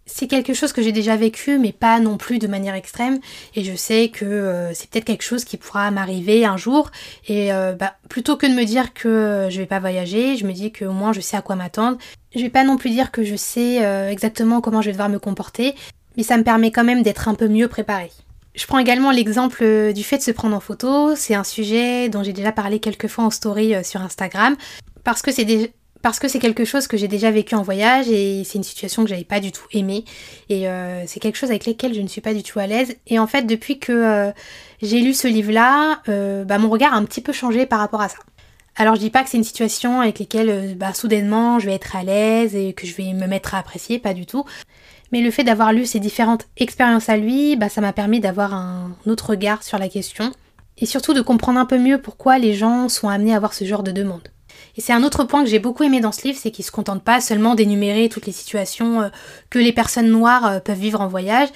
C'est 0.05 0.27
quelque 0.27 0.53
chose 0.53 0.73
que 0.73 0.83
j'ai 0.83 0.91
déjà 0.91 1.17
vécu, 1.17 1.59
mais 1.59 1.73
pas 1.73 2.01
non 2.01 2.17
plus 2.19 2.41
de 2.41 2.49
manière 2.49 2.75
extrême. 2.75 3.21
Et 3.55 3.63
je 3.63 3.75
sais 3.75 4.09
que 4.09 4.25
euh, 4.25 4.75
c'est 4.75 4.91
peut-être 4.91 5.05
quelque 5.05 5.23
chose 5.23 5.45
qui 5.45 5.57
pourra 5.57 5.91
m'arriver 5.93 6.45
un 6.45 6.57
jour. 6.57 6.91
Et 7.29 7.51
bah, 7.79 7.95
plutôt 8.11 8.37
que 8.37 8.47
de 8.47 8.53
me 8.53 8.65
dire 8.65 8.93
que 8.95 9.47
je 9.49 9.59
vais 9.59 9.67
pas 9.67 9.79
voyager, 9.79 10.37
je 10.37 10.45
me 10.45 10.53
dis 10.53 10.73
que 10.73 10.85
au 10.85 10.93
moins 10.93 11.13
je 11.13 11.21
sais 11.21 11.37
à 11.37 11.41
quoi 11.41 11.55
m'attendre. 11.55 11.99
Je 12.35 12.41
vais 12.41 12.51
pas 12.51 12.65
non 12.65 12.77
plus 12.77 12.91
dire 12.91 13.13
que 13.13 13.23
je 13.23 13.37
sais 13.37 13.77
exactement 14.11 14.61
comment 14.61 14.83
je 14.83 14.87
vais 14.87 14.93
devoir 14.93 15.09
me 15.09 15.21
comporter, 15.21 15.75
mais 16.17 16.23
ça 16.23 16.37
me 16.37 16.45
permet 16.45 16.71
quand 16.71 16.85
même 16.85 17.03
d'être 17.03 17.29
un 17.29 17.35
peu 17.35 17.49
mieux 17.49 17.69
préparée. 17.69 18.11
Je 18.55 18.67
prends 18.67 18.79
également 18.79 19.11
l'exemple 19.11 19.63
euh, 19.63 19.93
du 19.93 20.03
fait 20.03 20.19
de 20.19 20.23
se 20.23 20.31
prendre 20.31 20.55
en 20.55 20.61
photo. 20.61 21.15
C'est 21.17 21.35
un 21.35 21.45
sujet 21.45 22.09
dont 22.09 22.23
j'ai 22.23 22.35
déjà 22.35 22.53
parlé 22.53 22.81
quelques 22.81 23.09
fois 23.09 23.25
en 23.25 23.31
story 23.31 23.75
euh, 23.75 23.83
sur 23.83 24.03
Instagram. 24.03 24.57
Parce 25.05 25.23
que 25.23 25.33
c'est 25.33 25.73
parce 26.03 26.19
que 26.19 26.27
c'est 26.27 26.41
quelque 26.41 26.65
chose 26.65 26.89
que 26.89 26.97
j'ai 26.97 27.07
déjà 27.07 27.31
vécu 27.31 27.55
en 27.55 27.63
voyage 27.63 28.09
et 28.09 28.43
c'est 28.45 28.59
une 28.59 28.65
situation 28.65 29.05
que 29.05 29.09
j'avais 29.09 29.23
pas 29.23 29.39
du 29.39 29.53
tout 29.53 29.67
aimée 29.71 30.05
et 30.49 30.69
euh, 30.69 31.05
c'est 31.07 31.21
quelque 31.21 31.37
chose 31.37 31.51
avec 31.51 31.65
lequel 31.65 31.95
je 31.95 32.01
ne 32.01 32.09
suis 32.09 32.21
pas 32.21 32.35
du 32.35 32.43
tout 32.43 32.59
à 32.59 32.67
l'aise 32.67 32.97
et 33.07 33.21
en 33.21 33.29
fait 33.29 33.43
depuis 33.43 33.79
que 33.79 34.33
j'ai 34.83 34.99
lu 34.99 35.15
ce 35.15 35.29
livre 35.29 35.53
là 35.53 36.03
bah, 36.09 36.59
mon 36.59 36.71
regard 36.71 36.93
a 36.93 36.97
un 36.97 37.05
petit 37.05 37.21
peu 37.21 37.33
changé 37.33 37.67
par 37.67 37.79
rapport 37.79 38.01
à 38.01 38.09
ça 38.09 38.17
alors 38.75 38.97
je 38.97 39.01
dis 39.01 39.11
pas 39.11 39.23
que 39.23 39.31
c'est 39.31 39.37
une 39.37 39.45
situation 39.45 40.01
avec 40.01 40.19
laquelle 40.19 40.75
bah, 40.77 40.93
soudainement 40.93 41.61
je 41.61 41.67
vais 41.67 41.75
être 41.75 41.95
à 41.95 42.03
l'aise 42.03 42.57
et 42.57 42.73
que 42.73 42.85
je 42.85 42.97
vais 42.97 43.13
me 43.13 43.29
mettre 43.29 43.55
à 43.55 43.59
apprécier, 43.59 44.01
pas 44.01 44.13
du 44.13 44.27
tout 44.27 44.45
mais 45.13 45.21
le 45.21 45.31
fait 45.31 45.45
d'avoir 45.45 45.73
lu 45.73 45.87
ces 45.87 46.01
différentes 46.01 46.49
expériences 46.57 47.09
à 47.09 47.17
lui, 47.17 47.55
bah, 47.57 47.69
ça 47.69 47.81
m'a 47.81 47.93
permis 47.93 48.19
d'avoir 48.19 48.55
un 48.55 48.93
autre 49.07 49.31
regard 49.31 49.63
sur 49.63 49.79
la 49.79 49.89
question, 49.89 50.33
et 50.79 50.87
surtout 50.87 51.15
de 51.15 51.21
comprendre 51.21 51.61
un 51.61 51.67
peu 51.67 51.79
mieux 51.79 52.01
pourquoi 52.01 52.39
les 52.39 52.55
gens 52.55 52.89
sont 52.89 53.09
amenés 53.09 53.35
à 53.35 53.37
avoir 53.37 53.55
ce 53.55 53.65
genre 53.65 53.83
de 53.83 53.93
demande. 53.93 54.29
Et 54.77 54.81
c'est 54.81 54.93
un 54.93 55.05
autre 55.05 55.25
point 55.25 55.45
que 55.45 55.51
j'ai 55.51 55.59
beaucoup 55.59 55.83
aimé 55.83 56.01
dans 56.01 56.13
ce 56.13 56.23
livre, 56.23 56.39
c'est 56.41 56.51
qu'il 56.51 56.65
se 56.65 56.71
contente 56.71 57.03
pas 57.03 57.21
seulement 57.21 57.55
d'énumérer 57.55 58.09
toutes 58.09 58.27
les 58.27 58.33
situations 58.33 59.03
euh, 59.03 59.09
que 59.51 59.59
les 59.59 59.73
personnes 59.73 60.09
noires 60.09 60.47
euh, 60.47 60.61
peuvent 60.61 60.79
vivre 60.79 61.01
en 61.01 61.09
voyage. 61.09 61.49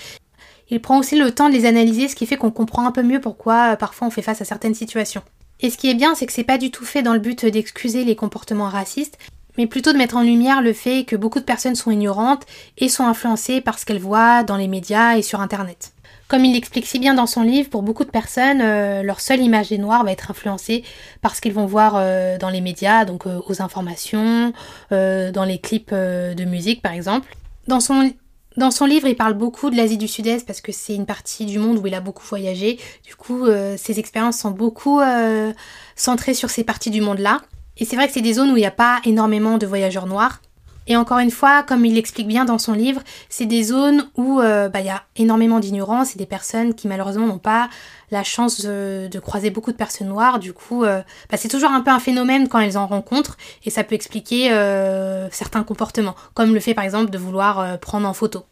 Il 0.68 0.80
prend 0.80 0.98
aussi 0.98 1.16
le 1.16 1.30
temps 1.30 1.48
de 1.48 1.54
les 1.54 1.64
analyser, 1.64 2.08
ce 2.08 2.16
qui 2.16 2.26
fait 2.26 2.36
qu'on 2.36 2.50
comprend 2.50 2.86
un 2.86 2.92
peu 2.92 3.02
mieux 3.02 3.20
pourquoi 3.20 3.72
euh, 3.72 3.76
parfois 3.76 4.08
on 4.08 4.10
fait 4.10 4.22
face 4.22 4.42
à 4.42 4.44
certaines 4.44 4.74
situations. 4.74 5.22
Et 5.60 5.70
ce 5.70 5.78
qui 5.78 5.88
est 5.88 5.94
bien, 5.94 6.14
c'est 6.14 6.26
que 6.26 6.32
c'est 6.32 6.44
pas 6.44 6.58
du 6.58 6.70
tout 6.70 6.84
fait 6.84 7.02
dans 7.02 7.14
le 7.14 7.20
but 7.20 7.46
d'excuser 7.46 8.04
les 8.04 8.16
comportements 8.16 8.68
racistes, 8.68 9.16
mais 9.58 9.66
plutôt 9.66 9.92
de 9.92 9.98
mettre 9.98 10.16
en 10.16 10.22
lumière 10.22 10.62
le 10.62 10.72
fait 10.72 11.04
que 11.04 11.16
beaucoup 11.16 11.40
de 11.40 11.44
personnes 11.44 11.74
sont 11.74 11.90
ignorantes 11.90 12.44
et 12.78 12.88
sont 12.88 13.04
influencées 13.04 13.60
par 13.60 13.78
ce 13.78 13.86
qu'elles 13.86 13.98
voient 13.98 14.42
dans 14.42 14.56
les 14.56 14.68
médias 14.68 15.16
et 15.16 15.22
sur 15.22 15.40
Internet. 15.40 15.92
Comme 16.28 16.44
il 16.44 16.54
l'explique 16.54 16.86
si 16.86 16.98
bien 16.98 17.14
dans 17.14 17.26
son 17.26 17.42
livre, 17.42 17.70
pour 17.70 17.82
beaucoup 17.82 18.04
de 18.04 18.10
personnes, 18.10 18.60
euh, 18.60 19.02
leur 19.04 19.20
seule 19.20 19.40
image 19.40 19.68
des 19.68 19.78
Noirs 19.78 20.02
va 20.02 20.10
être 20.10 20.32
influencée 20.32 20.82
par 21.22 21.36
ce 21.36 21.40
qu'ils 21.40 21.52
vont 21.52 21.66
voir 21.66 21.94
euh, 21.96 22.36
dans 22.36 22.50
les 22.50 22.60
médias, 22.60 23.04
donc 23.04 23.26
euh, 23.26 23.40
aux 23.46 23.62
informations, 23.62 24.52
dans 24.90 25.44
les 25.46 25.58
clips 25.58 25.92
de 25.92 26.44
musique 26.44 26.82
par 26.82 26.92
exemple. 26.92 27.36
Dans 27.68 27.80
son, 27.80 28.12
dans 28.56 28.72
son 28.72 28.86
livre, 28.86 29.06
il 29.06 29.16
parle 29.16 29.34
beaucoup 29.34 29.70
de 29.70 29.76
l'Asie 29.76 29.98
du 29.98 30.08
Sud-Est 30.08 30.46
parce 30.46 30.60
que 30.60 30.72
c'est 30.72 30.94
une 30.94 31.06
partie 31.06 31.46
du 31.46 31.58
monde 31.58 31.78
où 31.78 31.86
il 31.86 31.94
a 31.94 32.00
beaucoup 32.00 32.24
voyagé. 32.24 32.78
Du 33.04 33.14
coup, 33.14 33.46
ses 33.76 33.98
expériences 33.98 34.38
sont 34.38 34.50
beaucoup 34.50 35.00
centrées 35.96 36.34
sur 36.34 36.50
ces 36.50 36.64
parties 36.64 36.90
du 36.90 37.00
monde-là. 37.00 37.40
Et 37.78 37.84
c'est 37.84 37.96
vrai 37.96 38.06
que 38.06 38.12
c'est 38.12 38.22
des 38.22 38.34
zones 38.34 38.50
où 38.50 38.56
il 38.56 38.60
n'y 38.60 38.66
a 38.66 38.70
pas 38.70 39.00
énormément 39.04 39.58
de 39.58 39.66
voyageurs 39.66 40.06
noirs. 40.06 40.40
Et 40.88 40.96
encore 40.96 41.18
une 41.18 41.30
fois, 41.30 41.62
comme 41.64 41.84
il 41.84 41.94
l'explique 41.94 42.28
bien 42.28 42.44
dans 42.44 42.58
son 42.58 42.72
livre, 42.72 43.02
c'est 43.28 43.46
des 43.46 43.64
zones 43.64 44.08
où 44.16 44.40
euh, 44.40 44.68
bah, 44.68 44.80
il 44.80 44.86
y 44.86 44.90
a 44.90 45.02
énormément 45.16 45.58
d'ignorance 45.58 46.14
et 46.14 46.18
des 46.18 46.26
personnes 46.26 46.74
qui 46.74 46.86
malheureusement 46.86 47.26
n'ont 47.26 47.38
pas 47.38 47.68
la 48.12 48.22
chance 48.22 48.60
de, 48.60 49.18
croiser 49.18 49.50
beaucoup 49.50 49.72
de 49.72 49.76
personnes 49.76 50.08
noires. 50.08 50.38
Du 50.38 50.52
coup, 50.52 50.84
euh, 50.84 51.02
bah, 51.28 51.36
c'est 51.36 51.48
toujours 51.48 51.72
un 51.72 51.80
peu 51.80 51.90
un 51.90 51.98
phénomène 51.98 52.48
quand 52.48 52.60
elles 52.60 52.78
en 52.78 52.86
rencontrent 52.86 53.36
et 53.64 53.70
ça 53.70 53.82
peut 53.82 53.96
expliquer 53.96 54.52
euh, 54.52 55.28
certains 55.32 55.64
comportements, 55.64 56.14
comme 56.34 56.54
le 56.54 56.60
fait 56.60 56.74
par 56.74 56.84
exemple 56.84 57.10
de 57.10 57.18
vouloir 57.18 57.80
prendre 57.80 58.06
en 58.06 58.12
photo. 58.12 58.44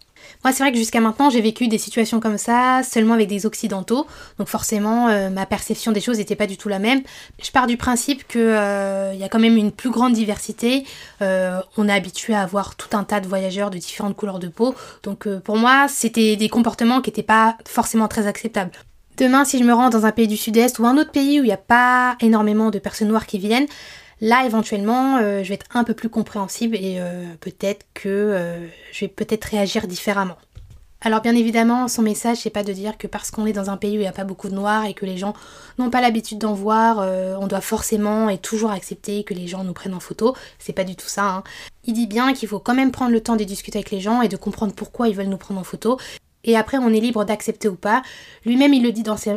Moi, 0.44 0.52
c'est 0.52 0.62
vrai 0.62 0.72
que 0.72 0.78
jusqu'à 0.78 1.00
maintenant, 1.00 1.30
j'ai 1.30 1.40
vécu 1.40 1.68
des 1.68 1.78
situations 1.78 2.20
comme 2.20 2.36
ça 2.36 2.82
seulement 2.82 3.14
avec 3.14 3.28
des 3.28 3.46
occidentaux, 3.46 4.06
donc 4.38 4.48
forcément, 4.48 5.08
euh, 5.08 5.30
ma 5.30 5.46
perception 5.46 5.90
des 5.90 6.02
choses 6.02 6.18
n'était 6.18 6.36
pas 6.36 6.46
du 6.46 6.58
tout 6.58 6.68
la 6.68 6.78
même. 6.78 7.00
Je 7.42 7.50
pars 7.50 7.66
du 7.66 7.78
principe 7.78 8.28
qu'il 8.28 8.42
euh, 8.42 9.14
y 9.14 9.24
a 9.24 9.30
quand 9.30 9.38
même 9.38 9.56
une 9.56 9.72
plus 9.72 9.88
grande 9.88 10.12
diversité. 10.12 10.84
Euh, 11.22 11.60
on 11.78 11.88
est 11.88 11.92
habitué 11.92 12.34
à 12.34 12.42
avoir 12.42 12.76
tout 12.76 12.94
un 12.94 13.04
tas 13.04 13.20
de 13.20 13.26
voyageurs 13.26 13.70
de 13.70 13.78
différentes 13.78 14.16
couleurs 14.16 14.38
de 14.38 14.48
peau, 14.48 14.74
donc 15.02 15.26
pour 15.38 15.56
moi, 15.56 15.86
c'était 15.88 16.36
des 16.36 16.50
comportements 16.50 17.00
qui 17.00 17.08
n'étaient 17.08 17.22
pas 17.22 17.56
forcément 17.66 18.06
très 18.06 18.26
acceptables. 18.26 18.72
Demain, 19.16 19.46
si 19.46 19.58
je 19.58 19.64
me 19.64 19.72
rends 19.72 19.88
dans 19.88 20.04
un 20.04 20.12
pays 20.12 20.28
du 20.28 20.36
Sud-Est 20.36 20.78
ou 20.78 20.86
un 20.86 20.98
autre 20.98 21.12
pays 21.12 21.40
où 21.40 21.44
il 21.44 21.46
n'y 21.46 21.52
a 21.52 21.56
pas 21.56 22.16
énormément 22.20 22.70
de 22.70 22.78
personnes 22.78 23.08
noires 23.08 23.26
qui 23.26 23.38
viennent, 23.38 23.66
Là, 24.20 24.44
éventuellement, 24.46 25.18
euh, 25.18 25.42
je 25.42 25.48
vais 25.48 25.54
être 25.54 25.66
un 25.74 25.84
peu 25.84 25.94
plus 25.94 26.08
compréhensible 26.08 26.76
et 26.76 26.96
euh, 26.98 27.24
peut-être 27.40 27.86
que 27.94 28.08
euh, 28.08 28.66
je 28.92 29.00
vais 29.00 29.08
peut-être 29.08 29.44
réagir 29.44 29.86
différemment. 29.86 30.36
Alors 31.00 31.20
bien 31.20 31.34
évidemment, 31.34 31.86
son 31.86 32.00
message, 32.00 32.38
c'est 32.38 32.50
pas 32.50 32.62
de 32.62 32.72
dire 32.72 32.96
que 32.96 33.06
parce 33.06 33.30
qu'on 33.30 33.44
est 33.44 33.52
dans 33.52 33.68
un 33.68 33.76
pays 33.76 33.92
où 33.92 33.96
il 33.96 34.04
n'y 34.04 34.06
a 34.06 34.12
pas 34.12 34.24
beaucoup 34.24 34.48
de 34.48 34.54
noirs 34.54 34.86
et 34.86 34.94
que 34.94 35.04
les 35.04 35.18
gens 35.18 35.34
n'ont 35.78 35.90
pas 35.90 36.00
l'habitude 36.00 36.38
d'en 36.38 36.54
voir, 36.54 37.06
on 37.38 37.46
doit 37.46 37.60
forcément 37.60 38.30
et 38.30 38.38
toujours 38.38 38.70
accepter 38.70 39.22
que 39.22 39.34
les 39.34 39.46
gens 39.46 39.64
nous 39.64 39.74
prennent 39.74 39.92
en 39.92 40.00
photo. 40.00 40.34
C'est 40.58 40.72
pas 40.72 40.84
du 40.84 40.96
tout 40.96 41.06
ça. 41.06 41.24
Hein. 41.24 41.44
Il 41.84 41.92
dit 41.92 42.06
bien 42.06 42.32
qu'il 42.32 42.48
faut 42.48 42.58
quand 42.58 42.74
même 42.74 42.90
prendre 42.90 43.12
le 43.12 43.20
temps 43.20 43.36
de 43.36 43.44
discuter 43.44 43.80
avec 43.80 43.90
les 43.90 44.00
gens 44.00 44.22
et 44.22 44.28
de 44.28 44.36
comprendre 44.38 44.72
pourquoi 44.72 45.08
ils 45.08 45.14
veulent 45.14 45.26
nous 45.26 45.36
prendre 45.36 45.60
en 45.60 45.64
photo. 45.64 45.98
Et 46.44 46.56
après, 46.56 46.78
on 46.78 46.90
est 46.90 47.00
libre 47.00 47.24
d'accepter 47.24 47.68
ou 47.68 47.74
pas. 47.74 48.02
Lui-même, 48.44 48.74
il 48.74 48.82
le 48.82 48.92
dit 48.92 49.02
dans 49.02 49.16
ses, 49.16 49.36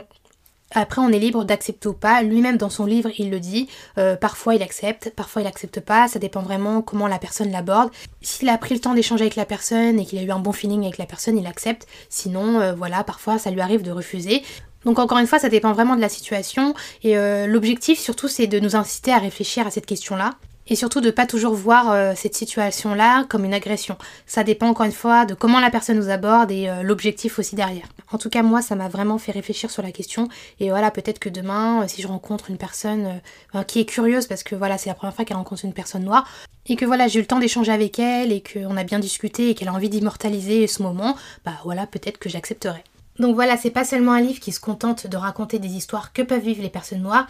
Après, 0.72 1.02
on 1.02 1.10
est 1.10 1.20
libre 1.20 1.46
d'accepter 1.46 1.88
ou 1.88 1.94
pas. 1.94 2.22
Lui-même, 2.24 2.58
dans 2.58 2.70
son 2.70 2.86
livre, 2.86 3.10
il 3.18 3.30
le 3.30 3.40
dit. 3.40 3.70
Euh, 3.98 4.16
parfois, 4.16 4.56
il 4.56 4.62
accepte, 4.62 5.12
parfois, 5.16 5.42
il 5.42 5.48
accepte 5.48 5.80
pas. 5.80 6.08
Ça 6.08 6.20
dépend 6.20 6.42
vraiment 6.42 6.82
comment 6.82 7.08
la 7.08 7.20
personne 7.20 7.52
l'aborde. 7.52 7.90
S'il 8.22 8.50
a 8.50 8.58
pris 8.58 8.76
le 8.76 8.82
temps 8.82 8.94
d'échanger 8.94 9.24
avec 9.24 9.36
la 9.36 9.46
personne 9.46 10.00
et 10.00 10.06
qu'il 10.06 10.20
a 10.20 10.24
eu 10.24 10.32
un 10.32 10.40
bon 10.40 10.52
feeling 10.52 10.84
avec 10.84 10.98
la 10.98 11.06
personne, 11.06 11.38
il 11.38 11.48
accepte. 11.48 11.88
Sinon, 12.10 12.60
euh, 12.60 12.74
voilà, 12.74 13.04
parfois, 13.04 13.38
ça 13.40 13.50
lui 13.50 13.62
arrive 13.62 13.82
de 13.82 13.92
refuser. 13.92 14.44
Donc 14.86 15.00
encore 15.00 15.18
une 15.18 15.28
fois, 15.28 15.40
ça 15.40 15.50
dépend 15.50 15.74
vraiment 15.74 15.96
de 15.96 16.02
la 16.02 16.10
situation. 16.10 16.74
Et 17.04 17.18
euh, 17.18 17.48
l'objectif, 17.48 18.00
surtout, 18.00 18.28
c'est 18.28 18.48
de 18.48 18.60
nous 18.60 18.76
inciter 18.76 19.12
à 19.12 19.18
réfléchir 19.18 19.66
à 19.68 19.72
cette 19.72 19.86
question-là 19.86 20.36
et 20.68 20.76
surtout 20.76 21.02
de 21.02 21.12
pas 21.12 21.26
toujours 21.26 21.54
voir 21.54 21.92
euh, 21.92 22.14
cette 22.16 22.36
situation-là 22.36 23.26
comme 23.30 23.46
une 23.46 23.54
agression. 23.54 23.98
Ça 24.26 24.44
dépend 24.44 24.68
encore 24.68 24.86
une 24.86 24.92
fois 24.92 25.26
de 25.26 25.34
comment 25.34 25.60
la 25.60 25.70
personne 25.70 25.98
nous 25.98 26.10
aborde 26.10 26.52
et 26.52 26.70
euh, 26.70 26.84
l'objectif 26.84 27.40
aussi 27.40 27.56
derrière. 27.56 27.88
En 28.12 28.18
tout 28.18 28.30
cas, 28.30 28.44
moi, 28.44 28.62
ça 28.62 28.76
m'a 28.76 28.88
vraiment 28.88 29.18
fait 29.18 29.32
réfléchir 29.32 29.72
sur 29.72 29.84
la 29.84 29.92
question 29.92 30.28
et 30.60 30.70
voilà, 30.70 30.92
peut-être 30.92 31.20
que 31.20 31.30
demain, 31.30 31.84
euh, 31.84 31.88
si 31.88 32.02
je 32.02 32.08
rencontre 32.08 32.50
une 32.50 32.58
personne 32.58 33.22
qui 33.68 33.80
est 33.80 33.86
curieuse 33.86 34.28
parce 34.28 34.44
que 34.44 34.56
voilà, 34.56 34.78
c'est 34.78 34.90
la 34.90 34.96
première 34.96 35.16
fois 35.16 35.26
qu'elle 35.26 35.38
rencontre 35.38 35.66
une 35.66 35.74
personne 35.74 36.04
noire 36.04 36.28
et 36.68 36.76
que 36.76 36.86
voilà, 36.86 37.08
j'ai 37.08 37.20
eu 37.20 37.22
le 37.22 37.28
temps 37.28 37.40
d'échanger 37.40 37.72
avec 37.72 38.00
elle 38.00 38.32
et 38.32 38.42
qu'on 38.42 38.78
a 38.78 38.84
bien 38.84 39.00
discuté 39.00 39.50
et 39.50 39.56
qu'elle 39.56 39.70
a 39.70 39.74
envie 39.74 39.90
d'immortaliser 39.90 40.68
ce 40.68 40.84
moment, 40.84 41.16
bah 41.46 41.54
voilà, 41.64 41.88
peut-être 41.88 42.18
que 42.18 42.30
j'accepterai. 42.30 42.84
Donc 43.20 43.36
voilà, 43.36 43.58
c'est 43.58 43.72
pas 43.72 43.84
seulement 43.84 44.12
un 44.12 44.22
livre 44.22 44.40
qui 44.40 44.52
se 44.52 44.60
contente 44.60 45.08
de 45.08 45.18
raconter 45.18 45.60
des 45.60 45.70
histoires 45.70 46.14
que 46.14 46.22
peuvent 46.22 46.42
vivre 46.42 46.62
les 46.62 46.70
personnes 46.70 47.02
noires, 47.02 47.28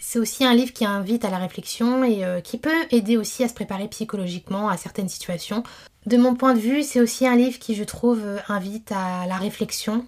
c'est 0.00 0.18
aussi 0.18 0.44
un 0.44 0.54
livre 0.54 0.72
qui 0.72 0.84
invite 0.84 1.24
à 1.24 1.30
la 1.30 1.38
réflexion 1.38 2.04
et 2.04 2.24
euh, 2.24 2.40
qui 2.40 2.58
peut 2.58 2.86
aider 2.90 3.16
aussi 3.16 3.44
à 3.44 3.48
se 3.48 3.54
préparer 3.54 3.88
psychologiquement 3.88 4.68
à 4.68 4.76
certaines 4.76 5.08
situations. 5.08 5.62
De 6.06 6.16
mon 6.16 6.34
point 6.34 6.54
de 6.54 6.60
vue, 6.60 6.82
c'est 6.82 7.00
aussi 7.00 7.26
un 7.26 7.36
livre 7.36 7.58
qui, 7.58 7.74
je 7.74 7.84
trouve, 7.84 8.20
euh, 8.24 8.38
invite 8.48 8.92
à 8.92 9.26
la 9.26 9.36
réflexion. 9.36 10.04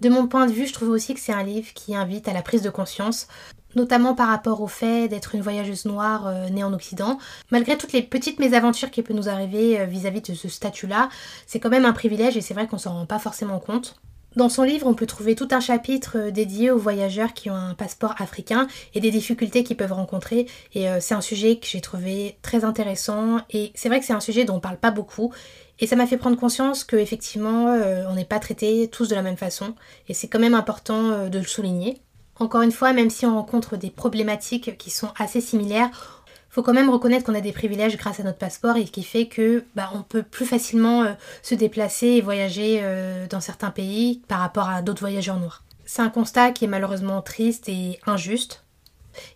De 0.00 0.08
mon 0.08 0.28
point 0.28 0.46
de 0.46 0.52
vue, 0.52 0.66
je 0.66 0.72
trouve 0.72 0.90
aussi 0.90 1.14
que 1.14 1.20
c'est 1.20 1.32
un 1.32 1.42
livre 1.42 1.72
qui 1.74 1.94
invite 1.94 2.28
à 2.28 2.32
la 2.32 2.42
prise 2.42 2.62
de 2.62 2.70
conscience, 2.70 3.26
notamment 3.74 4.14
par 4.14 4.28
rapport 4.28 4.60
au 4.62 4.68
fait 4.68 5.08
d'être 5.08 5.34
une 5.34 5.42
voyageuse 5.42 5.84
noire 5.84 6.26
euh, 6.28 6.48
née 6.48 6.62
en 6.62 6.72
Occident. 6.72 7.18
Malgré 7.50 7.76
toutes 7.76 7.92
les 7.92 8.02
petites 8.02 8.38
mésaventures 8.38 8.90
qui 8.90 9.02
peuvent 9.02 9.16
nous 9.16 9.28
arriver 9.28 9.84
vis-à-vis 9.86 10.20
-vis 10.20 10.30
de 10.30 10.34
ce 10.36 10.48
statut-là, 10.48 11.08
c'est 11.46 11.58
quand 11.58 11.70
même 11.70 11.84
un 11.84 11.92
privilège 11.92 12.36
et 12.36 12.40
c'est 12.40 12.54
vrai 12.54 12.68
qu'on 12.68 12.78
s'en 12.78 12.94
rend 12.94 13.06
pas 13.06 13.18
forcément 13.18 13.58
compte. 13.58 13.96
Dans 14.38 14.48
son 14.48 14.62
livre, 14.62 14.86
on 14.86 14.94
peut 14.94 15.04
trouver 15.04 15.34
tout 15.34 15.48
un 15.50 15.58
chapitre 15.58 16.16
euh, 16.16 16.30
dédié 16.30 16.70
aux 16.70 16.78
voyageurs 16.78 17.34
qui 17.34 17.50
ont 17.50 17.56
un 17.56 17.74
passeport 17.74 18.14
africain 18.18 18.68
et 18.94 19.00
des 19.00 19.10
difficultés 19.10 19.64
qu'ils 19.64 19.76
peuvent 19.76 19.92
rencontrer. 19.92 20.46
Et 20.74 20.88
euh, 20.88 20.98
c'est 21.00 21.16
un 21.16 21.20
sujet 21.20 21.56
que 21.56 21.66
j'ai 21.66 21.80
trouvé 21.80 22.38
très 22.40 22.64
intéressant. 22.64 23.38
Et 23.50 23.72
c'est 23.74 23.88
vrai 23.88 23.98
que 23.98 24.06
c'est 24.06 24.12
un 24.12 24.20
sujet 24.20 24.44
dont 24.44 24.54
on 24.54 24.60
parle 24.60 24.76
pas 24.76 24.92
beaucoup. 24.92 25.34
Et 25.80 25.88
ça 25.88 25.96
m'a 25.96 26.06
fait 26.06 26.18
prendre 26.18 26.38
conscience 26.38 26.84
qu'effectivement, 26.84 27.72
euh, 27.72 28.04
on 28.08 28.14
n'est 28.14 28.24
pas 28.24 28.38
traités 28.38 28.86
tous 28.86 29.08
de 29.08 29.16
la 29.16 29.22
même 29.22 29.36
façon. 29.36 29.74
Et 30.08 30.14
c'est 30.14 30.28
quand 30.28 30.38
même 30.38 30.54
important 30.54 31.28
de 31.28 31.38
le 31.38 31.44
souligner. 31.44 32.00
Encore 32.38 32.62
une 32.62 32.70
fois, 32.70 32.92
même 32.92 33.10
si 33.10 33.26
on 33.26 33.34
rencontre 33.34 33.76
des 33.76 33.90
problématiques 33.90 34.78
qui 34.78 34.90
sont 34.90 35.08
assez 35.18 35.40
similaires, 35.40 36.17
faut 36.50 36.62
quand 36.62 36.72
même 36.72 36.90
reconnaître 36.90 37.24
qu'on 37.24 37.34
a 37.34 37.40
des 37.40 37.52
privilèges 37.52 37.96
grâce 37.96 38.20
à 38.20 38.22
notre 38.22 38.38
passeport 38.38 38.76
et 38.76 38.84
qui 38.84 39.02
fait 39.02 39.26
que 39.26 39.64
bah, 39.74 39.90
on 39.94 40.02
peut 40.02 40.22
plus 40.22 40.46
facilement 40.46 41.02
euh, 41.02 41.12
se 41.42 41.54
déplacer 41.54 42.06
et 42.06 42.20
voyager 42.20 42.80
euh, 42.82 43.26
dans 43.28 43.40
certains 43.40 43.70
pays 43.70 44.22
par 44.28 44.40
rapport 44.40 44.68
à 44.68 44.82
d'autres 44.82 45.00
voyageurs 45.00 45.38
noirs. 45.38 45.62
C'est 45.84 46.02
un 46.02 46.10
constat 46.10 46.52
qui 46.52 46.64
est 46.64 46.68
malheureusement 46.68 47.22
triste 47.22 47.68
et 47.68 48.00
injuste 48.06 48.64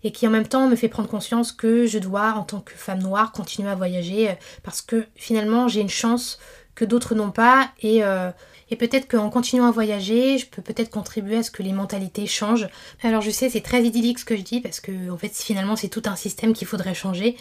et 0.05 0.13
qui 0.13 0.27
en 0.27 0.31
même 0.31 0.47
temps 0.47 0.69
me 0.69 0.77
fait 0.77 0.89
prendre 0.89 1.09
conscience 1.09 1.53
que 1.53 1.87
je 1.87 1.99
dois 1.99 2.33
en 2.35 2.45
tant 2.45 2.61
que 2.61 2.73
femme 2.75 3.03
noire 3.03 3.33
continuer 3.33 3.71
à 3.71 3.75
voyager 3.75 4.31
euh, 4.31 4.35
parce 4.63 4.81
que 4.81 5.07
finalement 5.15 5.69
j'ai 5.69 5.81
une 5.81 5.89
chance 5.89 6.39
que 6.75 6.85
d'autres 6.85 7.15
n'ont 7.15 7.31
pas 7.31 7.69
et 7.83 8.03
et 8.73 8.77
peut-être 8.77 9.07
qu'en 9.07 9.29
continuant 9.29 9.67
à 9.67 9.71
voyager, 9.71 10.39
je 10.39 10.47
peux 10.47 10.63
peut-être 10.63 10.89
contribuer 10.89 11.37
à 11.37 11.43
ce 11.43 11.51
que 11.51 11.63
les 11.63 11.75
mentalités 11.75 12.27
changent. 12.27 12.69
Alors 13.03 13.21
je 13.21 13.31
sais, 13.31 13.51
c'est 13.51 13.61
très 13.61 13.83
idyllique 13.83 14.19
ce 14.19 14.25
que 14.25 14.35
je 14.35 14.41
dis 14.41 14.61
parce 14.63 14.81
que 14.81 15.11
en 15.11 15.19
fait 15.19 15.37
finalement 15.37 15.77
c'est 15.77 15.91
tout 15.91 16.05
un 16.07 16.17
système 16.17 16.55
qu'il 16.55 16.67
faudrait 16.67 16.95
changer. 16.95 17.37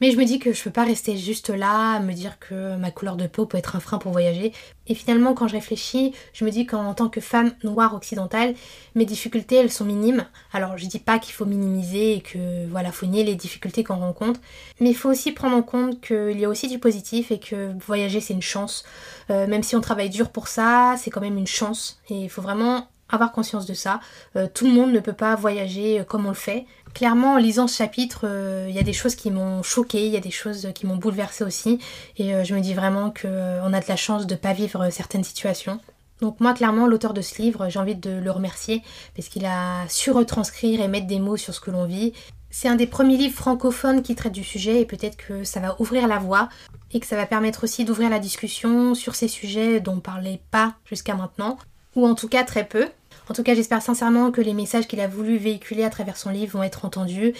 Mais 0.00 0.10
je 0.10 0.18
me 0.18 0.24
dis 0.24 0.38
que 0.38 0.52
je 0.52 0.62
peux 0.62 0.70
pas 0.70 0.84
rester 0.84 1.16
juste 1.16 1.48
là, 1.48 2.00
me 2.00 2.12
dire 2.12 2.38
que 2.38 2.76
ma 2.76 2.90
couleur 2.90 3.16
de 3.16 3.26
peau 3.26 3.46
peut 3.46 3.56
être 3.56 3.76
un 3.76 3.80
frein 3.80 3.96
pour 3.96 4.12
voyager. 4.12 4.52
Et 4.88 4.94
finalement, 4.94 5.32
quand 5.32 5.48
je 5.48 5.54
réfléchis, 5.54 6.12
je 6.34 6.44
me 6.44 6.50
dis 6.50 6.66
qu'en 6.66 6.92
tant 6.92 7.08
que 7.08 7.22
femme 7.22 7.52
noire 7.64 7.94
occidentale, 7.94 8.54
mes 8.94 9.06
difficultés, 9.06 9.56
elles 9.56 9.72
sont 9.72 9.86
minimes. 9.86 10.26
Alors, 10.52 10.76
je 10.76 10.84
dis 10.86 10.98
pas 10.98 11.18
qu'il 11.18 11.32
faut 11.32 11.46
minimiser 11.46 12.16
et 12.16 12.20
que, 12.20 12.66
voilà, 12.68 12.92
faut 12.92 13.06
nier 13.06 13.24
les 13.24 13.36
difficultés 13.36 13.84
qu'on 13.84 13.96
rencontre. 13.96 14.38
Mais 14.80 14.90
il 14.90 14.96
faut 14.96 15.08
aussi 15.08 15.32
prendre 15.32 15.56
en 15.56 15.62
compte 15.62 16.00
qu'il 16.02 16.38
y 16.38 16.44
a 16.44 16.48
aussi 16.48 16.68
du 16.68 16.78
positif 16.78 17.30
et 17.30 17.38
que 17.38 17.72
voyager, 17.86 18.20
c'est 18.20 18.34
une 18.34 18.42
chance. 18.42 18.84
Euh, 19.30 19.46
même 19.46 19.62
si 19.62 19.76
on 19.76 19.80
travaille 19.80 20.10
dur 20.10 20.28
pour 20.28 20.48
ça, 20.48 20.96
c'est 20.98 21.10
quand 21.10 21.22
même 21.22 21.38
une 21.38 21.46
chance. 21.46 22.00
Et 22.10 22.24
il 22.24 22.28
faut 22.28 22.42
vraiment 22.42 22.88
avoir 23.08 23.32
conscience 23.32 23.66
de 23.66 23.74
ça. 23.74 24.00
Euh, 24.36 24.46
tout 24.52 24.66
le 24.66 24.72
monde 24.72 24.92
ne 24.92 25.00
peut 25.00 25.12
pas 25.14 25.34
voyager 25.36 26.04
comme 26.06 26.26
on 26.26 26.30
le 26.30 26.34
fait. 26.34 26.66
Clairement, 26.96 27.34
en 27.34 27.36
lisant 27.36 27.66
ce 27.66 27.76
chapitre, 27.76 28.20
euh, 28.24 28.64
il 28.70 28.74
y 28.74 28.78
a 28.78 28.82
des 28.82 28.94
choses 28.94 29.16
qui 29.16 29.30
m'ont 29.30 29.62
choqué, 29.62 30.06
il 30.06 30.12
y 30.14 30.16
a 30.16 30.20
des 30.20 30.30
choses 30.30 30.70
qui 30.74 30.86
m'ont 30.86 30.96
bouleversé 30.96 31.44
aussi. 31.44 31.78
Et 32.16 32.42
je 32.42 32.54
me 32.54 32.60
dis 32.60 32.72
vraiment 32.72 33.10
qu'on 33.10 33.72
a 33.74 33.80
de 33.80 33.84
la 33.86 33.96
chance 33.96 34.26
de 34.26 34.32
ne 34.32 34.38
pas 34.38 34.54
vivre 34.54 34.88
certaines 34.88 35.22
situations. 35.22 35.78
Donc 36.22 36.40
moi, 36.40 36.54
clairement, 36.54 36.86
l'auteur 36.86 37.12
de 37.12 37.20
ce 37.20 37.42
livre, 37.42 37.68
j'ai 37.68 37.78
envie 37.78 37.96
de 37.96 38.12
le 38.12 38.30
remercier 38.30 38.82
parce 39.14 39.28
qu'il 39.28 39.44
a 39.44 39.86
su 39.90 40.10
retranscrire 40.10 40.80
et 40.80 40.88
mettre 40.88 41.06
des 41.06 41.18
mots 41.18 41.36
sur 41.36 41.52
ce 41.52 41.60
que 41.60 41.70
l'on 41.70 41.84
vit. 41.84 42.14
C'est 42.48 42.68
un 42.68 42.76
des 42.76 42.86
premiers 42.86 43.18
livres 43.18 43.36
francophones 43.36 44.00
qui 44.00 44.14
traite 44.14 44.32
du 44.32 44.42
sujet 44.42 44.80
et 44.80 44.86
peut-être 44.86 45.18
que 45.18 45.44
ça 45.44 45.60
va 45.60 45.76
ouvrir 45.78 46.08
la 46.08 46.16
voie 46.18 46.48
et 46.94 47.00
que 47.00 47.06
ça 47.06 47.16
va 47.16 47.26
permettre 47.26 47.64
aussi 47.64 47.84
d'ouvrir 47.84 48.08
la 48.08 48.20
discussion 48.20 48.94
sur 48.94 49.16
ces 49.16 49.28
sujets 49.28 49.80
dont 49.80 49.96
on 49.96 50.00
parlait 50.00 50.40
pas 50.50 50.76
jusqu'à 50.86 51.14
maintenant 51.14 51.58
ou 51.94 52.06
en 52.06 52.14
tout 52.14 52.28
cas 52.28 52.44
très 52.44 52.64
peu. 52.64 52.88
En 53.28 53.34
tout 53.34 53.42
cas, 53.42 53.54
j'espère 53.54 53.82
sincèrement 53.82 54.30
que 54.30 54.40
les 54.40 54.54
messages 54.54 54.86
qu'il 54.86 55.00
a 55.00 55.08
voulu 55.08 55.36
véhiculer 55.36 55.84
à 55.84 55.90
travers 55.90 56.16
son 56.16 56.30
livre 56.30 56.58
vont 56.58 56.62
être 56.62 56.84
entendus. 56.84 57.34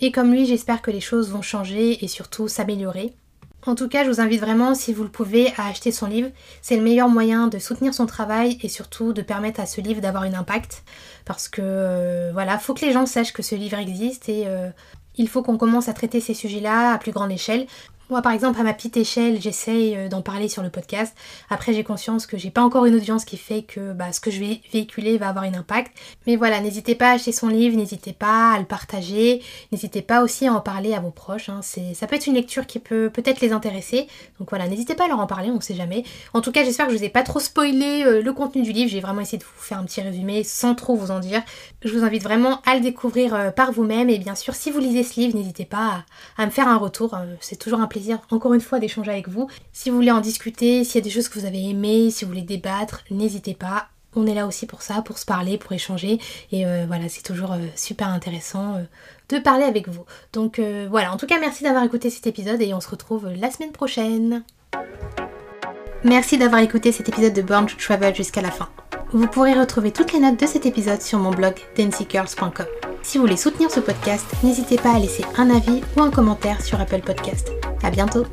Et 0.00 0.10
comme 0.10 0.32
lui, 0.32 0.46
j'espère 0.46 0.82
que 0.82 0.90
les 0.90 1.00
choses 1.00 1.30
vont 1.30 1.42
changer 1.42 2.04
et 2.04 2.08
surtout 2.08 2.48
s'améliorer. 2.48 3.14
En 3.66 3.74
tout 3.74 3.88
cas, 3.88 4.04
je 4.04 4.10
vous 4.10 4.20
invite 4.20 4.40
vraiment, 4.40 4.74
si 4.74 4.92
vous 4.92 5.02
le 5.02 5.08
pouvez, 5.08 5.52
à 5.56 5.66
acheter 5.66 5.90
son 5.90 6.06
livre. 6.06 6.30
C'est 6.62 6.76
le 6.76 6.82
meilleur 6.82 7.08
moyen 7.08 7.48
de 7.48 7.58
soutenir 7.58 7.94
son 7.94 8.06
travail 8.06 8.58
et 8.62 8.68
surtout 8.68 9.12
de 9.12 9.22
permettre 9.22 9.58
à 9.58 9.66
ce 9.66 9.80
livre 9.80 10.00
d'avoir 10.00 10.22
un 10.22 10.34
impact. 10.34 10.84
Parce 11.24 11.48
que, 11.48 11.62
euh, 11.62 12.30
voilà, 12.32 12.58
faut 12.58 12.74
que 12.74 12.84
les 12.84 12.92
gens 12.92 13.06
sachent 13.06 13.32
que 13.32 13.42
ce 13.42 13.56
livre 13.56 13.78
existe 13.78 14.28
et 14.28 14.44
euh, 14.46 14.70
il 15.16 15.28
faut 15.28 15.42
qu'on 15.42 15.58
commence 15.58 15.88
à 15.88 15.94
traiter 15.94 16.20
ces 16.20 16.34
sujets-là 16.34 16.92
à 16.92 16.98
plus 16.98 17.10
grande 17.10 17.32
échelle. 17.32 17.66
Moi, 18.08 18.22
par 18.22 18.30
exemple, 18.30 18.60
à 18.60 18.62
ma 18.62 18.72
petite 18.72 18.96
échelle, 18.96 19.40
j'essaye 19.40 19.96
euh, 19.96 20.08
d'en 20.08 20.22
parler 20.22 20.48
sur 20.48 20.62
le 20.62 20.70
podcast. 20.70 21.16
Après, 21.50 21.72
j'ai 21.72 21.82
conscience 21.82 22.26
que 22.26 22.36
j'ai 22.36 22.50
pas 22.50 22.62
encore 22.62 22.86
une 22.86 22.94
audience 22.94 23.24
qui 23.24 23.36
fait 23.36 23.62
que 23.62 23.92
bah, 23.92 24.12
ce 24.12 24.20
que 24.20 24.30
je 24.30 24.38
vais 24.38 24.60
véhiculer 24.72 25.18
va 25.18 25.28
avoir 25.28 25.44
un 25.44 25.54
impact. 25.54 25.92
Mais 26.24 26.36
voilà, 26.36 26.60
n'hésitez 26.60 26.94
pas 26.94 27.10
à 27.10 27.14
acheter 27.14 27.32
son 27.32 27.48
livre, 27.48 27.76
n'hésitez 27.76 28.12
pas 28.12 28.52
à 28.52 28.60
le 28.60 28.64
partager, 28.64 29.42
n'hésitez 29.72 30.02
pas 30.02 30.22
aussi 30.22 30.46
à 30.46 30.52
en 30.52 30.60
parler 30.60 30.94
à 30.94 31.00
vos 31.00 31.10
proches. 31.10 31.48
Hein. 31.48 31.62
Ça 31.62 32.06
peut 32.06 32.14
être 32.14 32.28
une 32.28 32.34
lecture 32.34 32.66
qui 32.66 32.78
peut 32.78 33.10
peut-être 33.10 33.40
les 33.40 33.52
intéresser. 33.52 34.06
Donc 34.38 34.50
voilà, 34.50 34.68
n'hésitez 34.68 34.94
pas 34.94 35.06
à 35.06 35.08
leur 35.08 35.18
en 35.18 35.26
parler, 35.26 35.50
on 35.50 35.60
sait 35.60 35.74
jamais. 35.74 36.04
En 36.32 36.40
tout 36.40 36.52
cas, 36.52 36.62
j'espère 36.62 36.86
que 36.86 36.92
je 36.92 36.98
vous 36.98 37.04
ai 37.04 37.08
pas 37.08 37.24
trop 37.24 37.40
spoilé 37.40 38.04
euh, 38.06 38.22
le 38.22 38.32
contenu 38.32 38.62
du 38.62 38.70
livre. 38.70 38.88
J'ai 38.88 39.00
vraiment 39.00 39.22
essayé 39.22 39.38
de 39.38 39.44
vous 39.44 39.50
faire 39.56 39.78
un 39.78 39.84
petit 39.84 40.00
résumé 40.00 40.44
sans 40.44 40.76
trop 40.76 40.94
vous 40.94 41.10
en 41.10 41.18
dire. 41.18 41.42
Je 41.82 41.92
vous 41.92 42.04
invite 42.04 42.22
vraiment 42.22 42.60
à 42.66 42.76
le 42.76 42.82
découvrir 42.82 43.34
euh, 43.34 43.50
par 43.50 43.72
vous-même. 43.72 44.10
Et 44.10 44.18
bien 44.18 44.36
sûr, 44.36 44.54
si 44.54 44.70
vous 44.70 44.78
lisez 44.78 45.02
ce 45.02 45.18
livre, 45.18 45.36
n'hésitez 45.36 45.64
pas 45.64 46.04
à, 46.36 46.46
me 46.46 46.52
faire 46.52 46.68
un 46.68 46.76
retour. 46.76 47.16
C'est 47.40 47.56
toujours 47.56 47.80
un 47.80 47.88
encore 48.30 48.54
une 48.54 48.60
fois 48.60 48.78
d'échanger 48.78 49.10
avec 49.10 49.28
vous. 49.28 49.48
Si 49.72 49.90
vous 49.90 49.96
voulez 49.96 50.10
en 50.10 50.20
discuter, 50.20 50.84
s'il 50.84 50.96
y 50.96 50.98
a 50.98 51.02
des 51.02 51.10
choses 51.10 51.28
que 51.28 51.38
vous 51.38 51.46
avez 51.46 51.70
aimées, 51.70 52.10
si 52.10 52.24
vous 52.24 52.30
voulez 52.30 52.42
débattre, 52.42 53.04
n'hésitez 53.10 53.54
pas. 53.54 53.88
On 54.16 54.26
est 54.26 54.34
là 54.34 54.46
aussi 54.46 54.66
pour 54.66 54.80
ça, 54.80 55.02
pour 55.02 55.18
se 55.18 55.26
parler, 55.26 55.58
pour 55.58 55.72
échanger. 55.72 56.18
Et 56.50 56.66
euh, 56.66 56.86
voilà, 56.86 57.08
c'est 57.08 57.22
toujours 57.22 57.52
euh, 57.52 57.58
super 57.76 58.08
intéressant 58.08 58.76
euh, 58.76 58.82
de 59.28 59.38
parler 59.38 59.64
avec 59.64 59.88
vous. 59.88 60.04
Donc 60.32 60.58
voilà, 60.88 61.12
en 61.12 61.16
tout 61.16 61.26
cas, 61.26 61.38
merci 61.38 61.64
d'avoir 61.64 61.84
écouté 61.84 62.08
cet 62.08 62.26
épisode 62.26 62.62
et 62.62 62.72
on 62.72 62.80
se 62.80 62.88
retrouve 62.88 63.28
la 63.28 63.50
semaine 63.50 63.72
prochaine. 63.72 64.42
Merci 66.04 66.38
d'avoir 66.38 66.62
écouté 66.62 66.92
cet 66.92 67.08
épisode 67.08 67.32
de 67.32 67.42
Born 67.42 67.66
to 67.66 67.76
Travel 67.76 68.14
jusqu'à 68.14 68.40
la 68.40 68.50
fin. 68.50 68.68
Vous 69.12 69.26
pourrez 69.26 69.54
retrouver 69.54 69.90
toutes 69.90 70.12
les 70.12 70.20
notes 70.20 70.38
de 70.38 70.46
cet 70.46 70.64
épisode 70.64 71.02
sur 71.02 71.18
mon 71.18 71.30
blog 71.30 71.54
dancygirls.com. 71.76 72.85
Si 73.06 73.18
vous 73.18 73.22
voulez 73.22 73.36
soutenir 73.36 73.70
ce 73.70 73.78
podcast, 73.78 74.26
n'hésitez 74.42 74.78
pas 74.78 74.96
à 74.96 74.98
laisser 74.98 75.24
un 75.38 75.48
avis 75.48 75.80
ou 75.96 76.02
un 76.02 76.10
commentaire 76.10 76.60
sur 76.60 76.80
Apple 76.80 77.02
Podcast. 77.02 77.52
À 77.84 77.90
bientôt! 77.92 78.26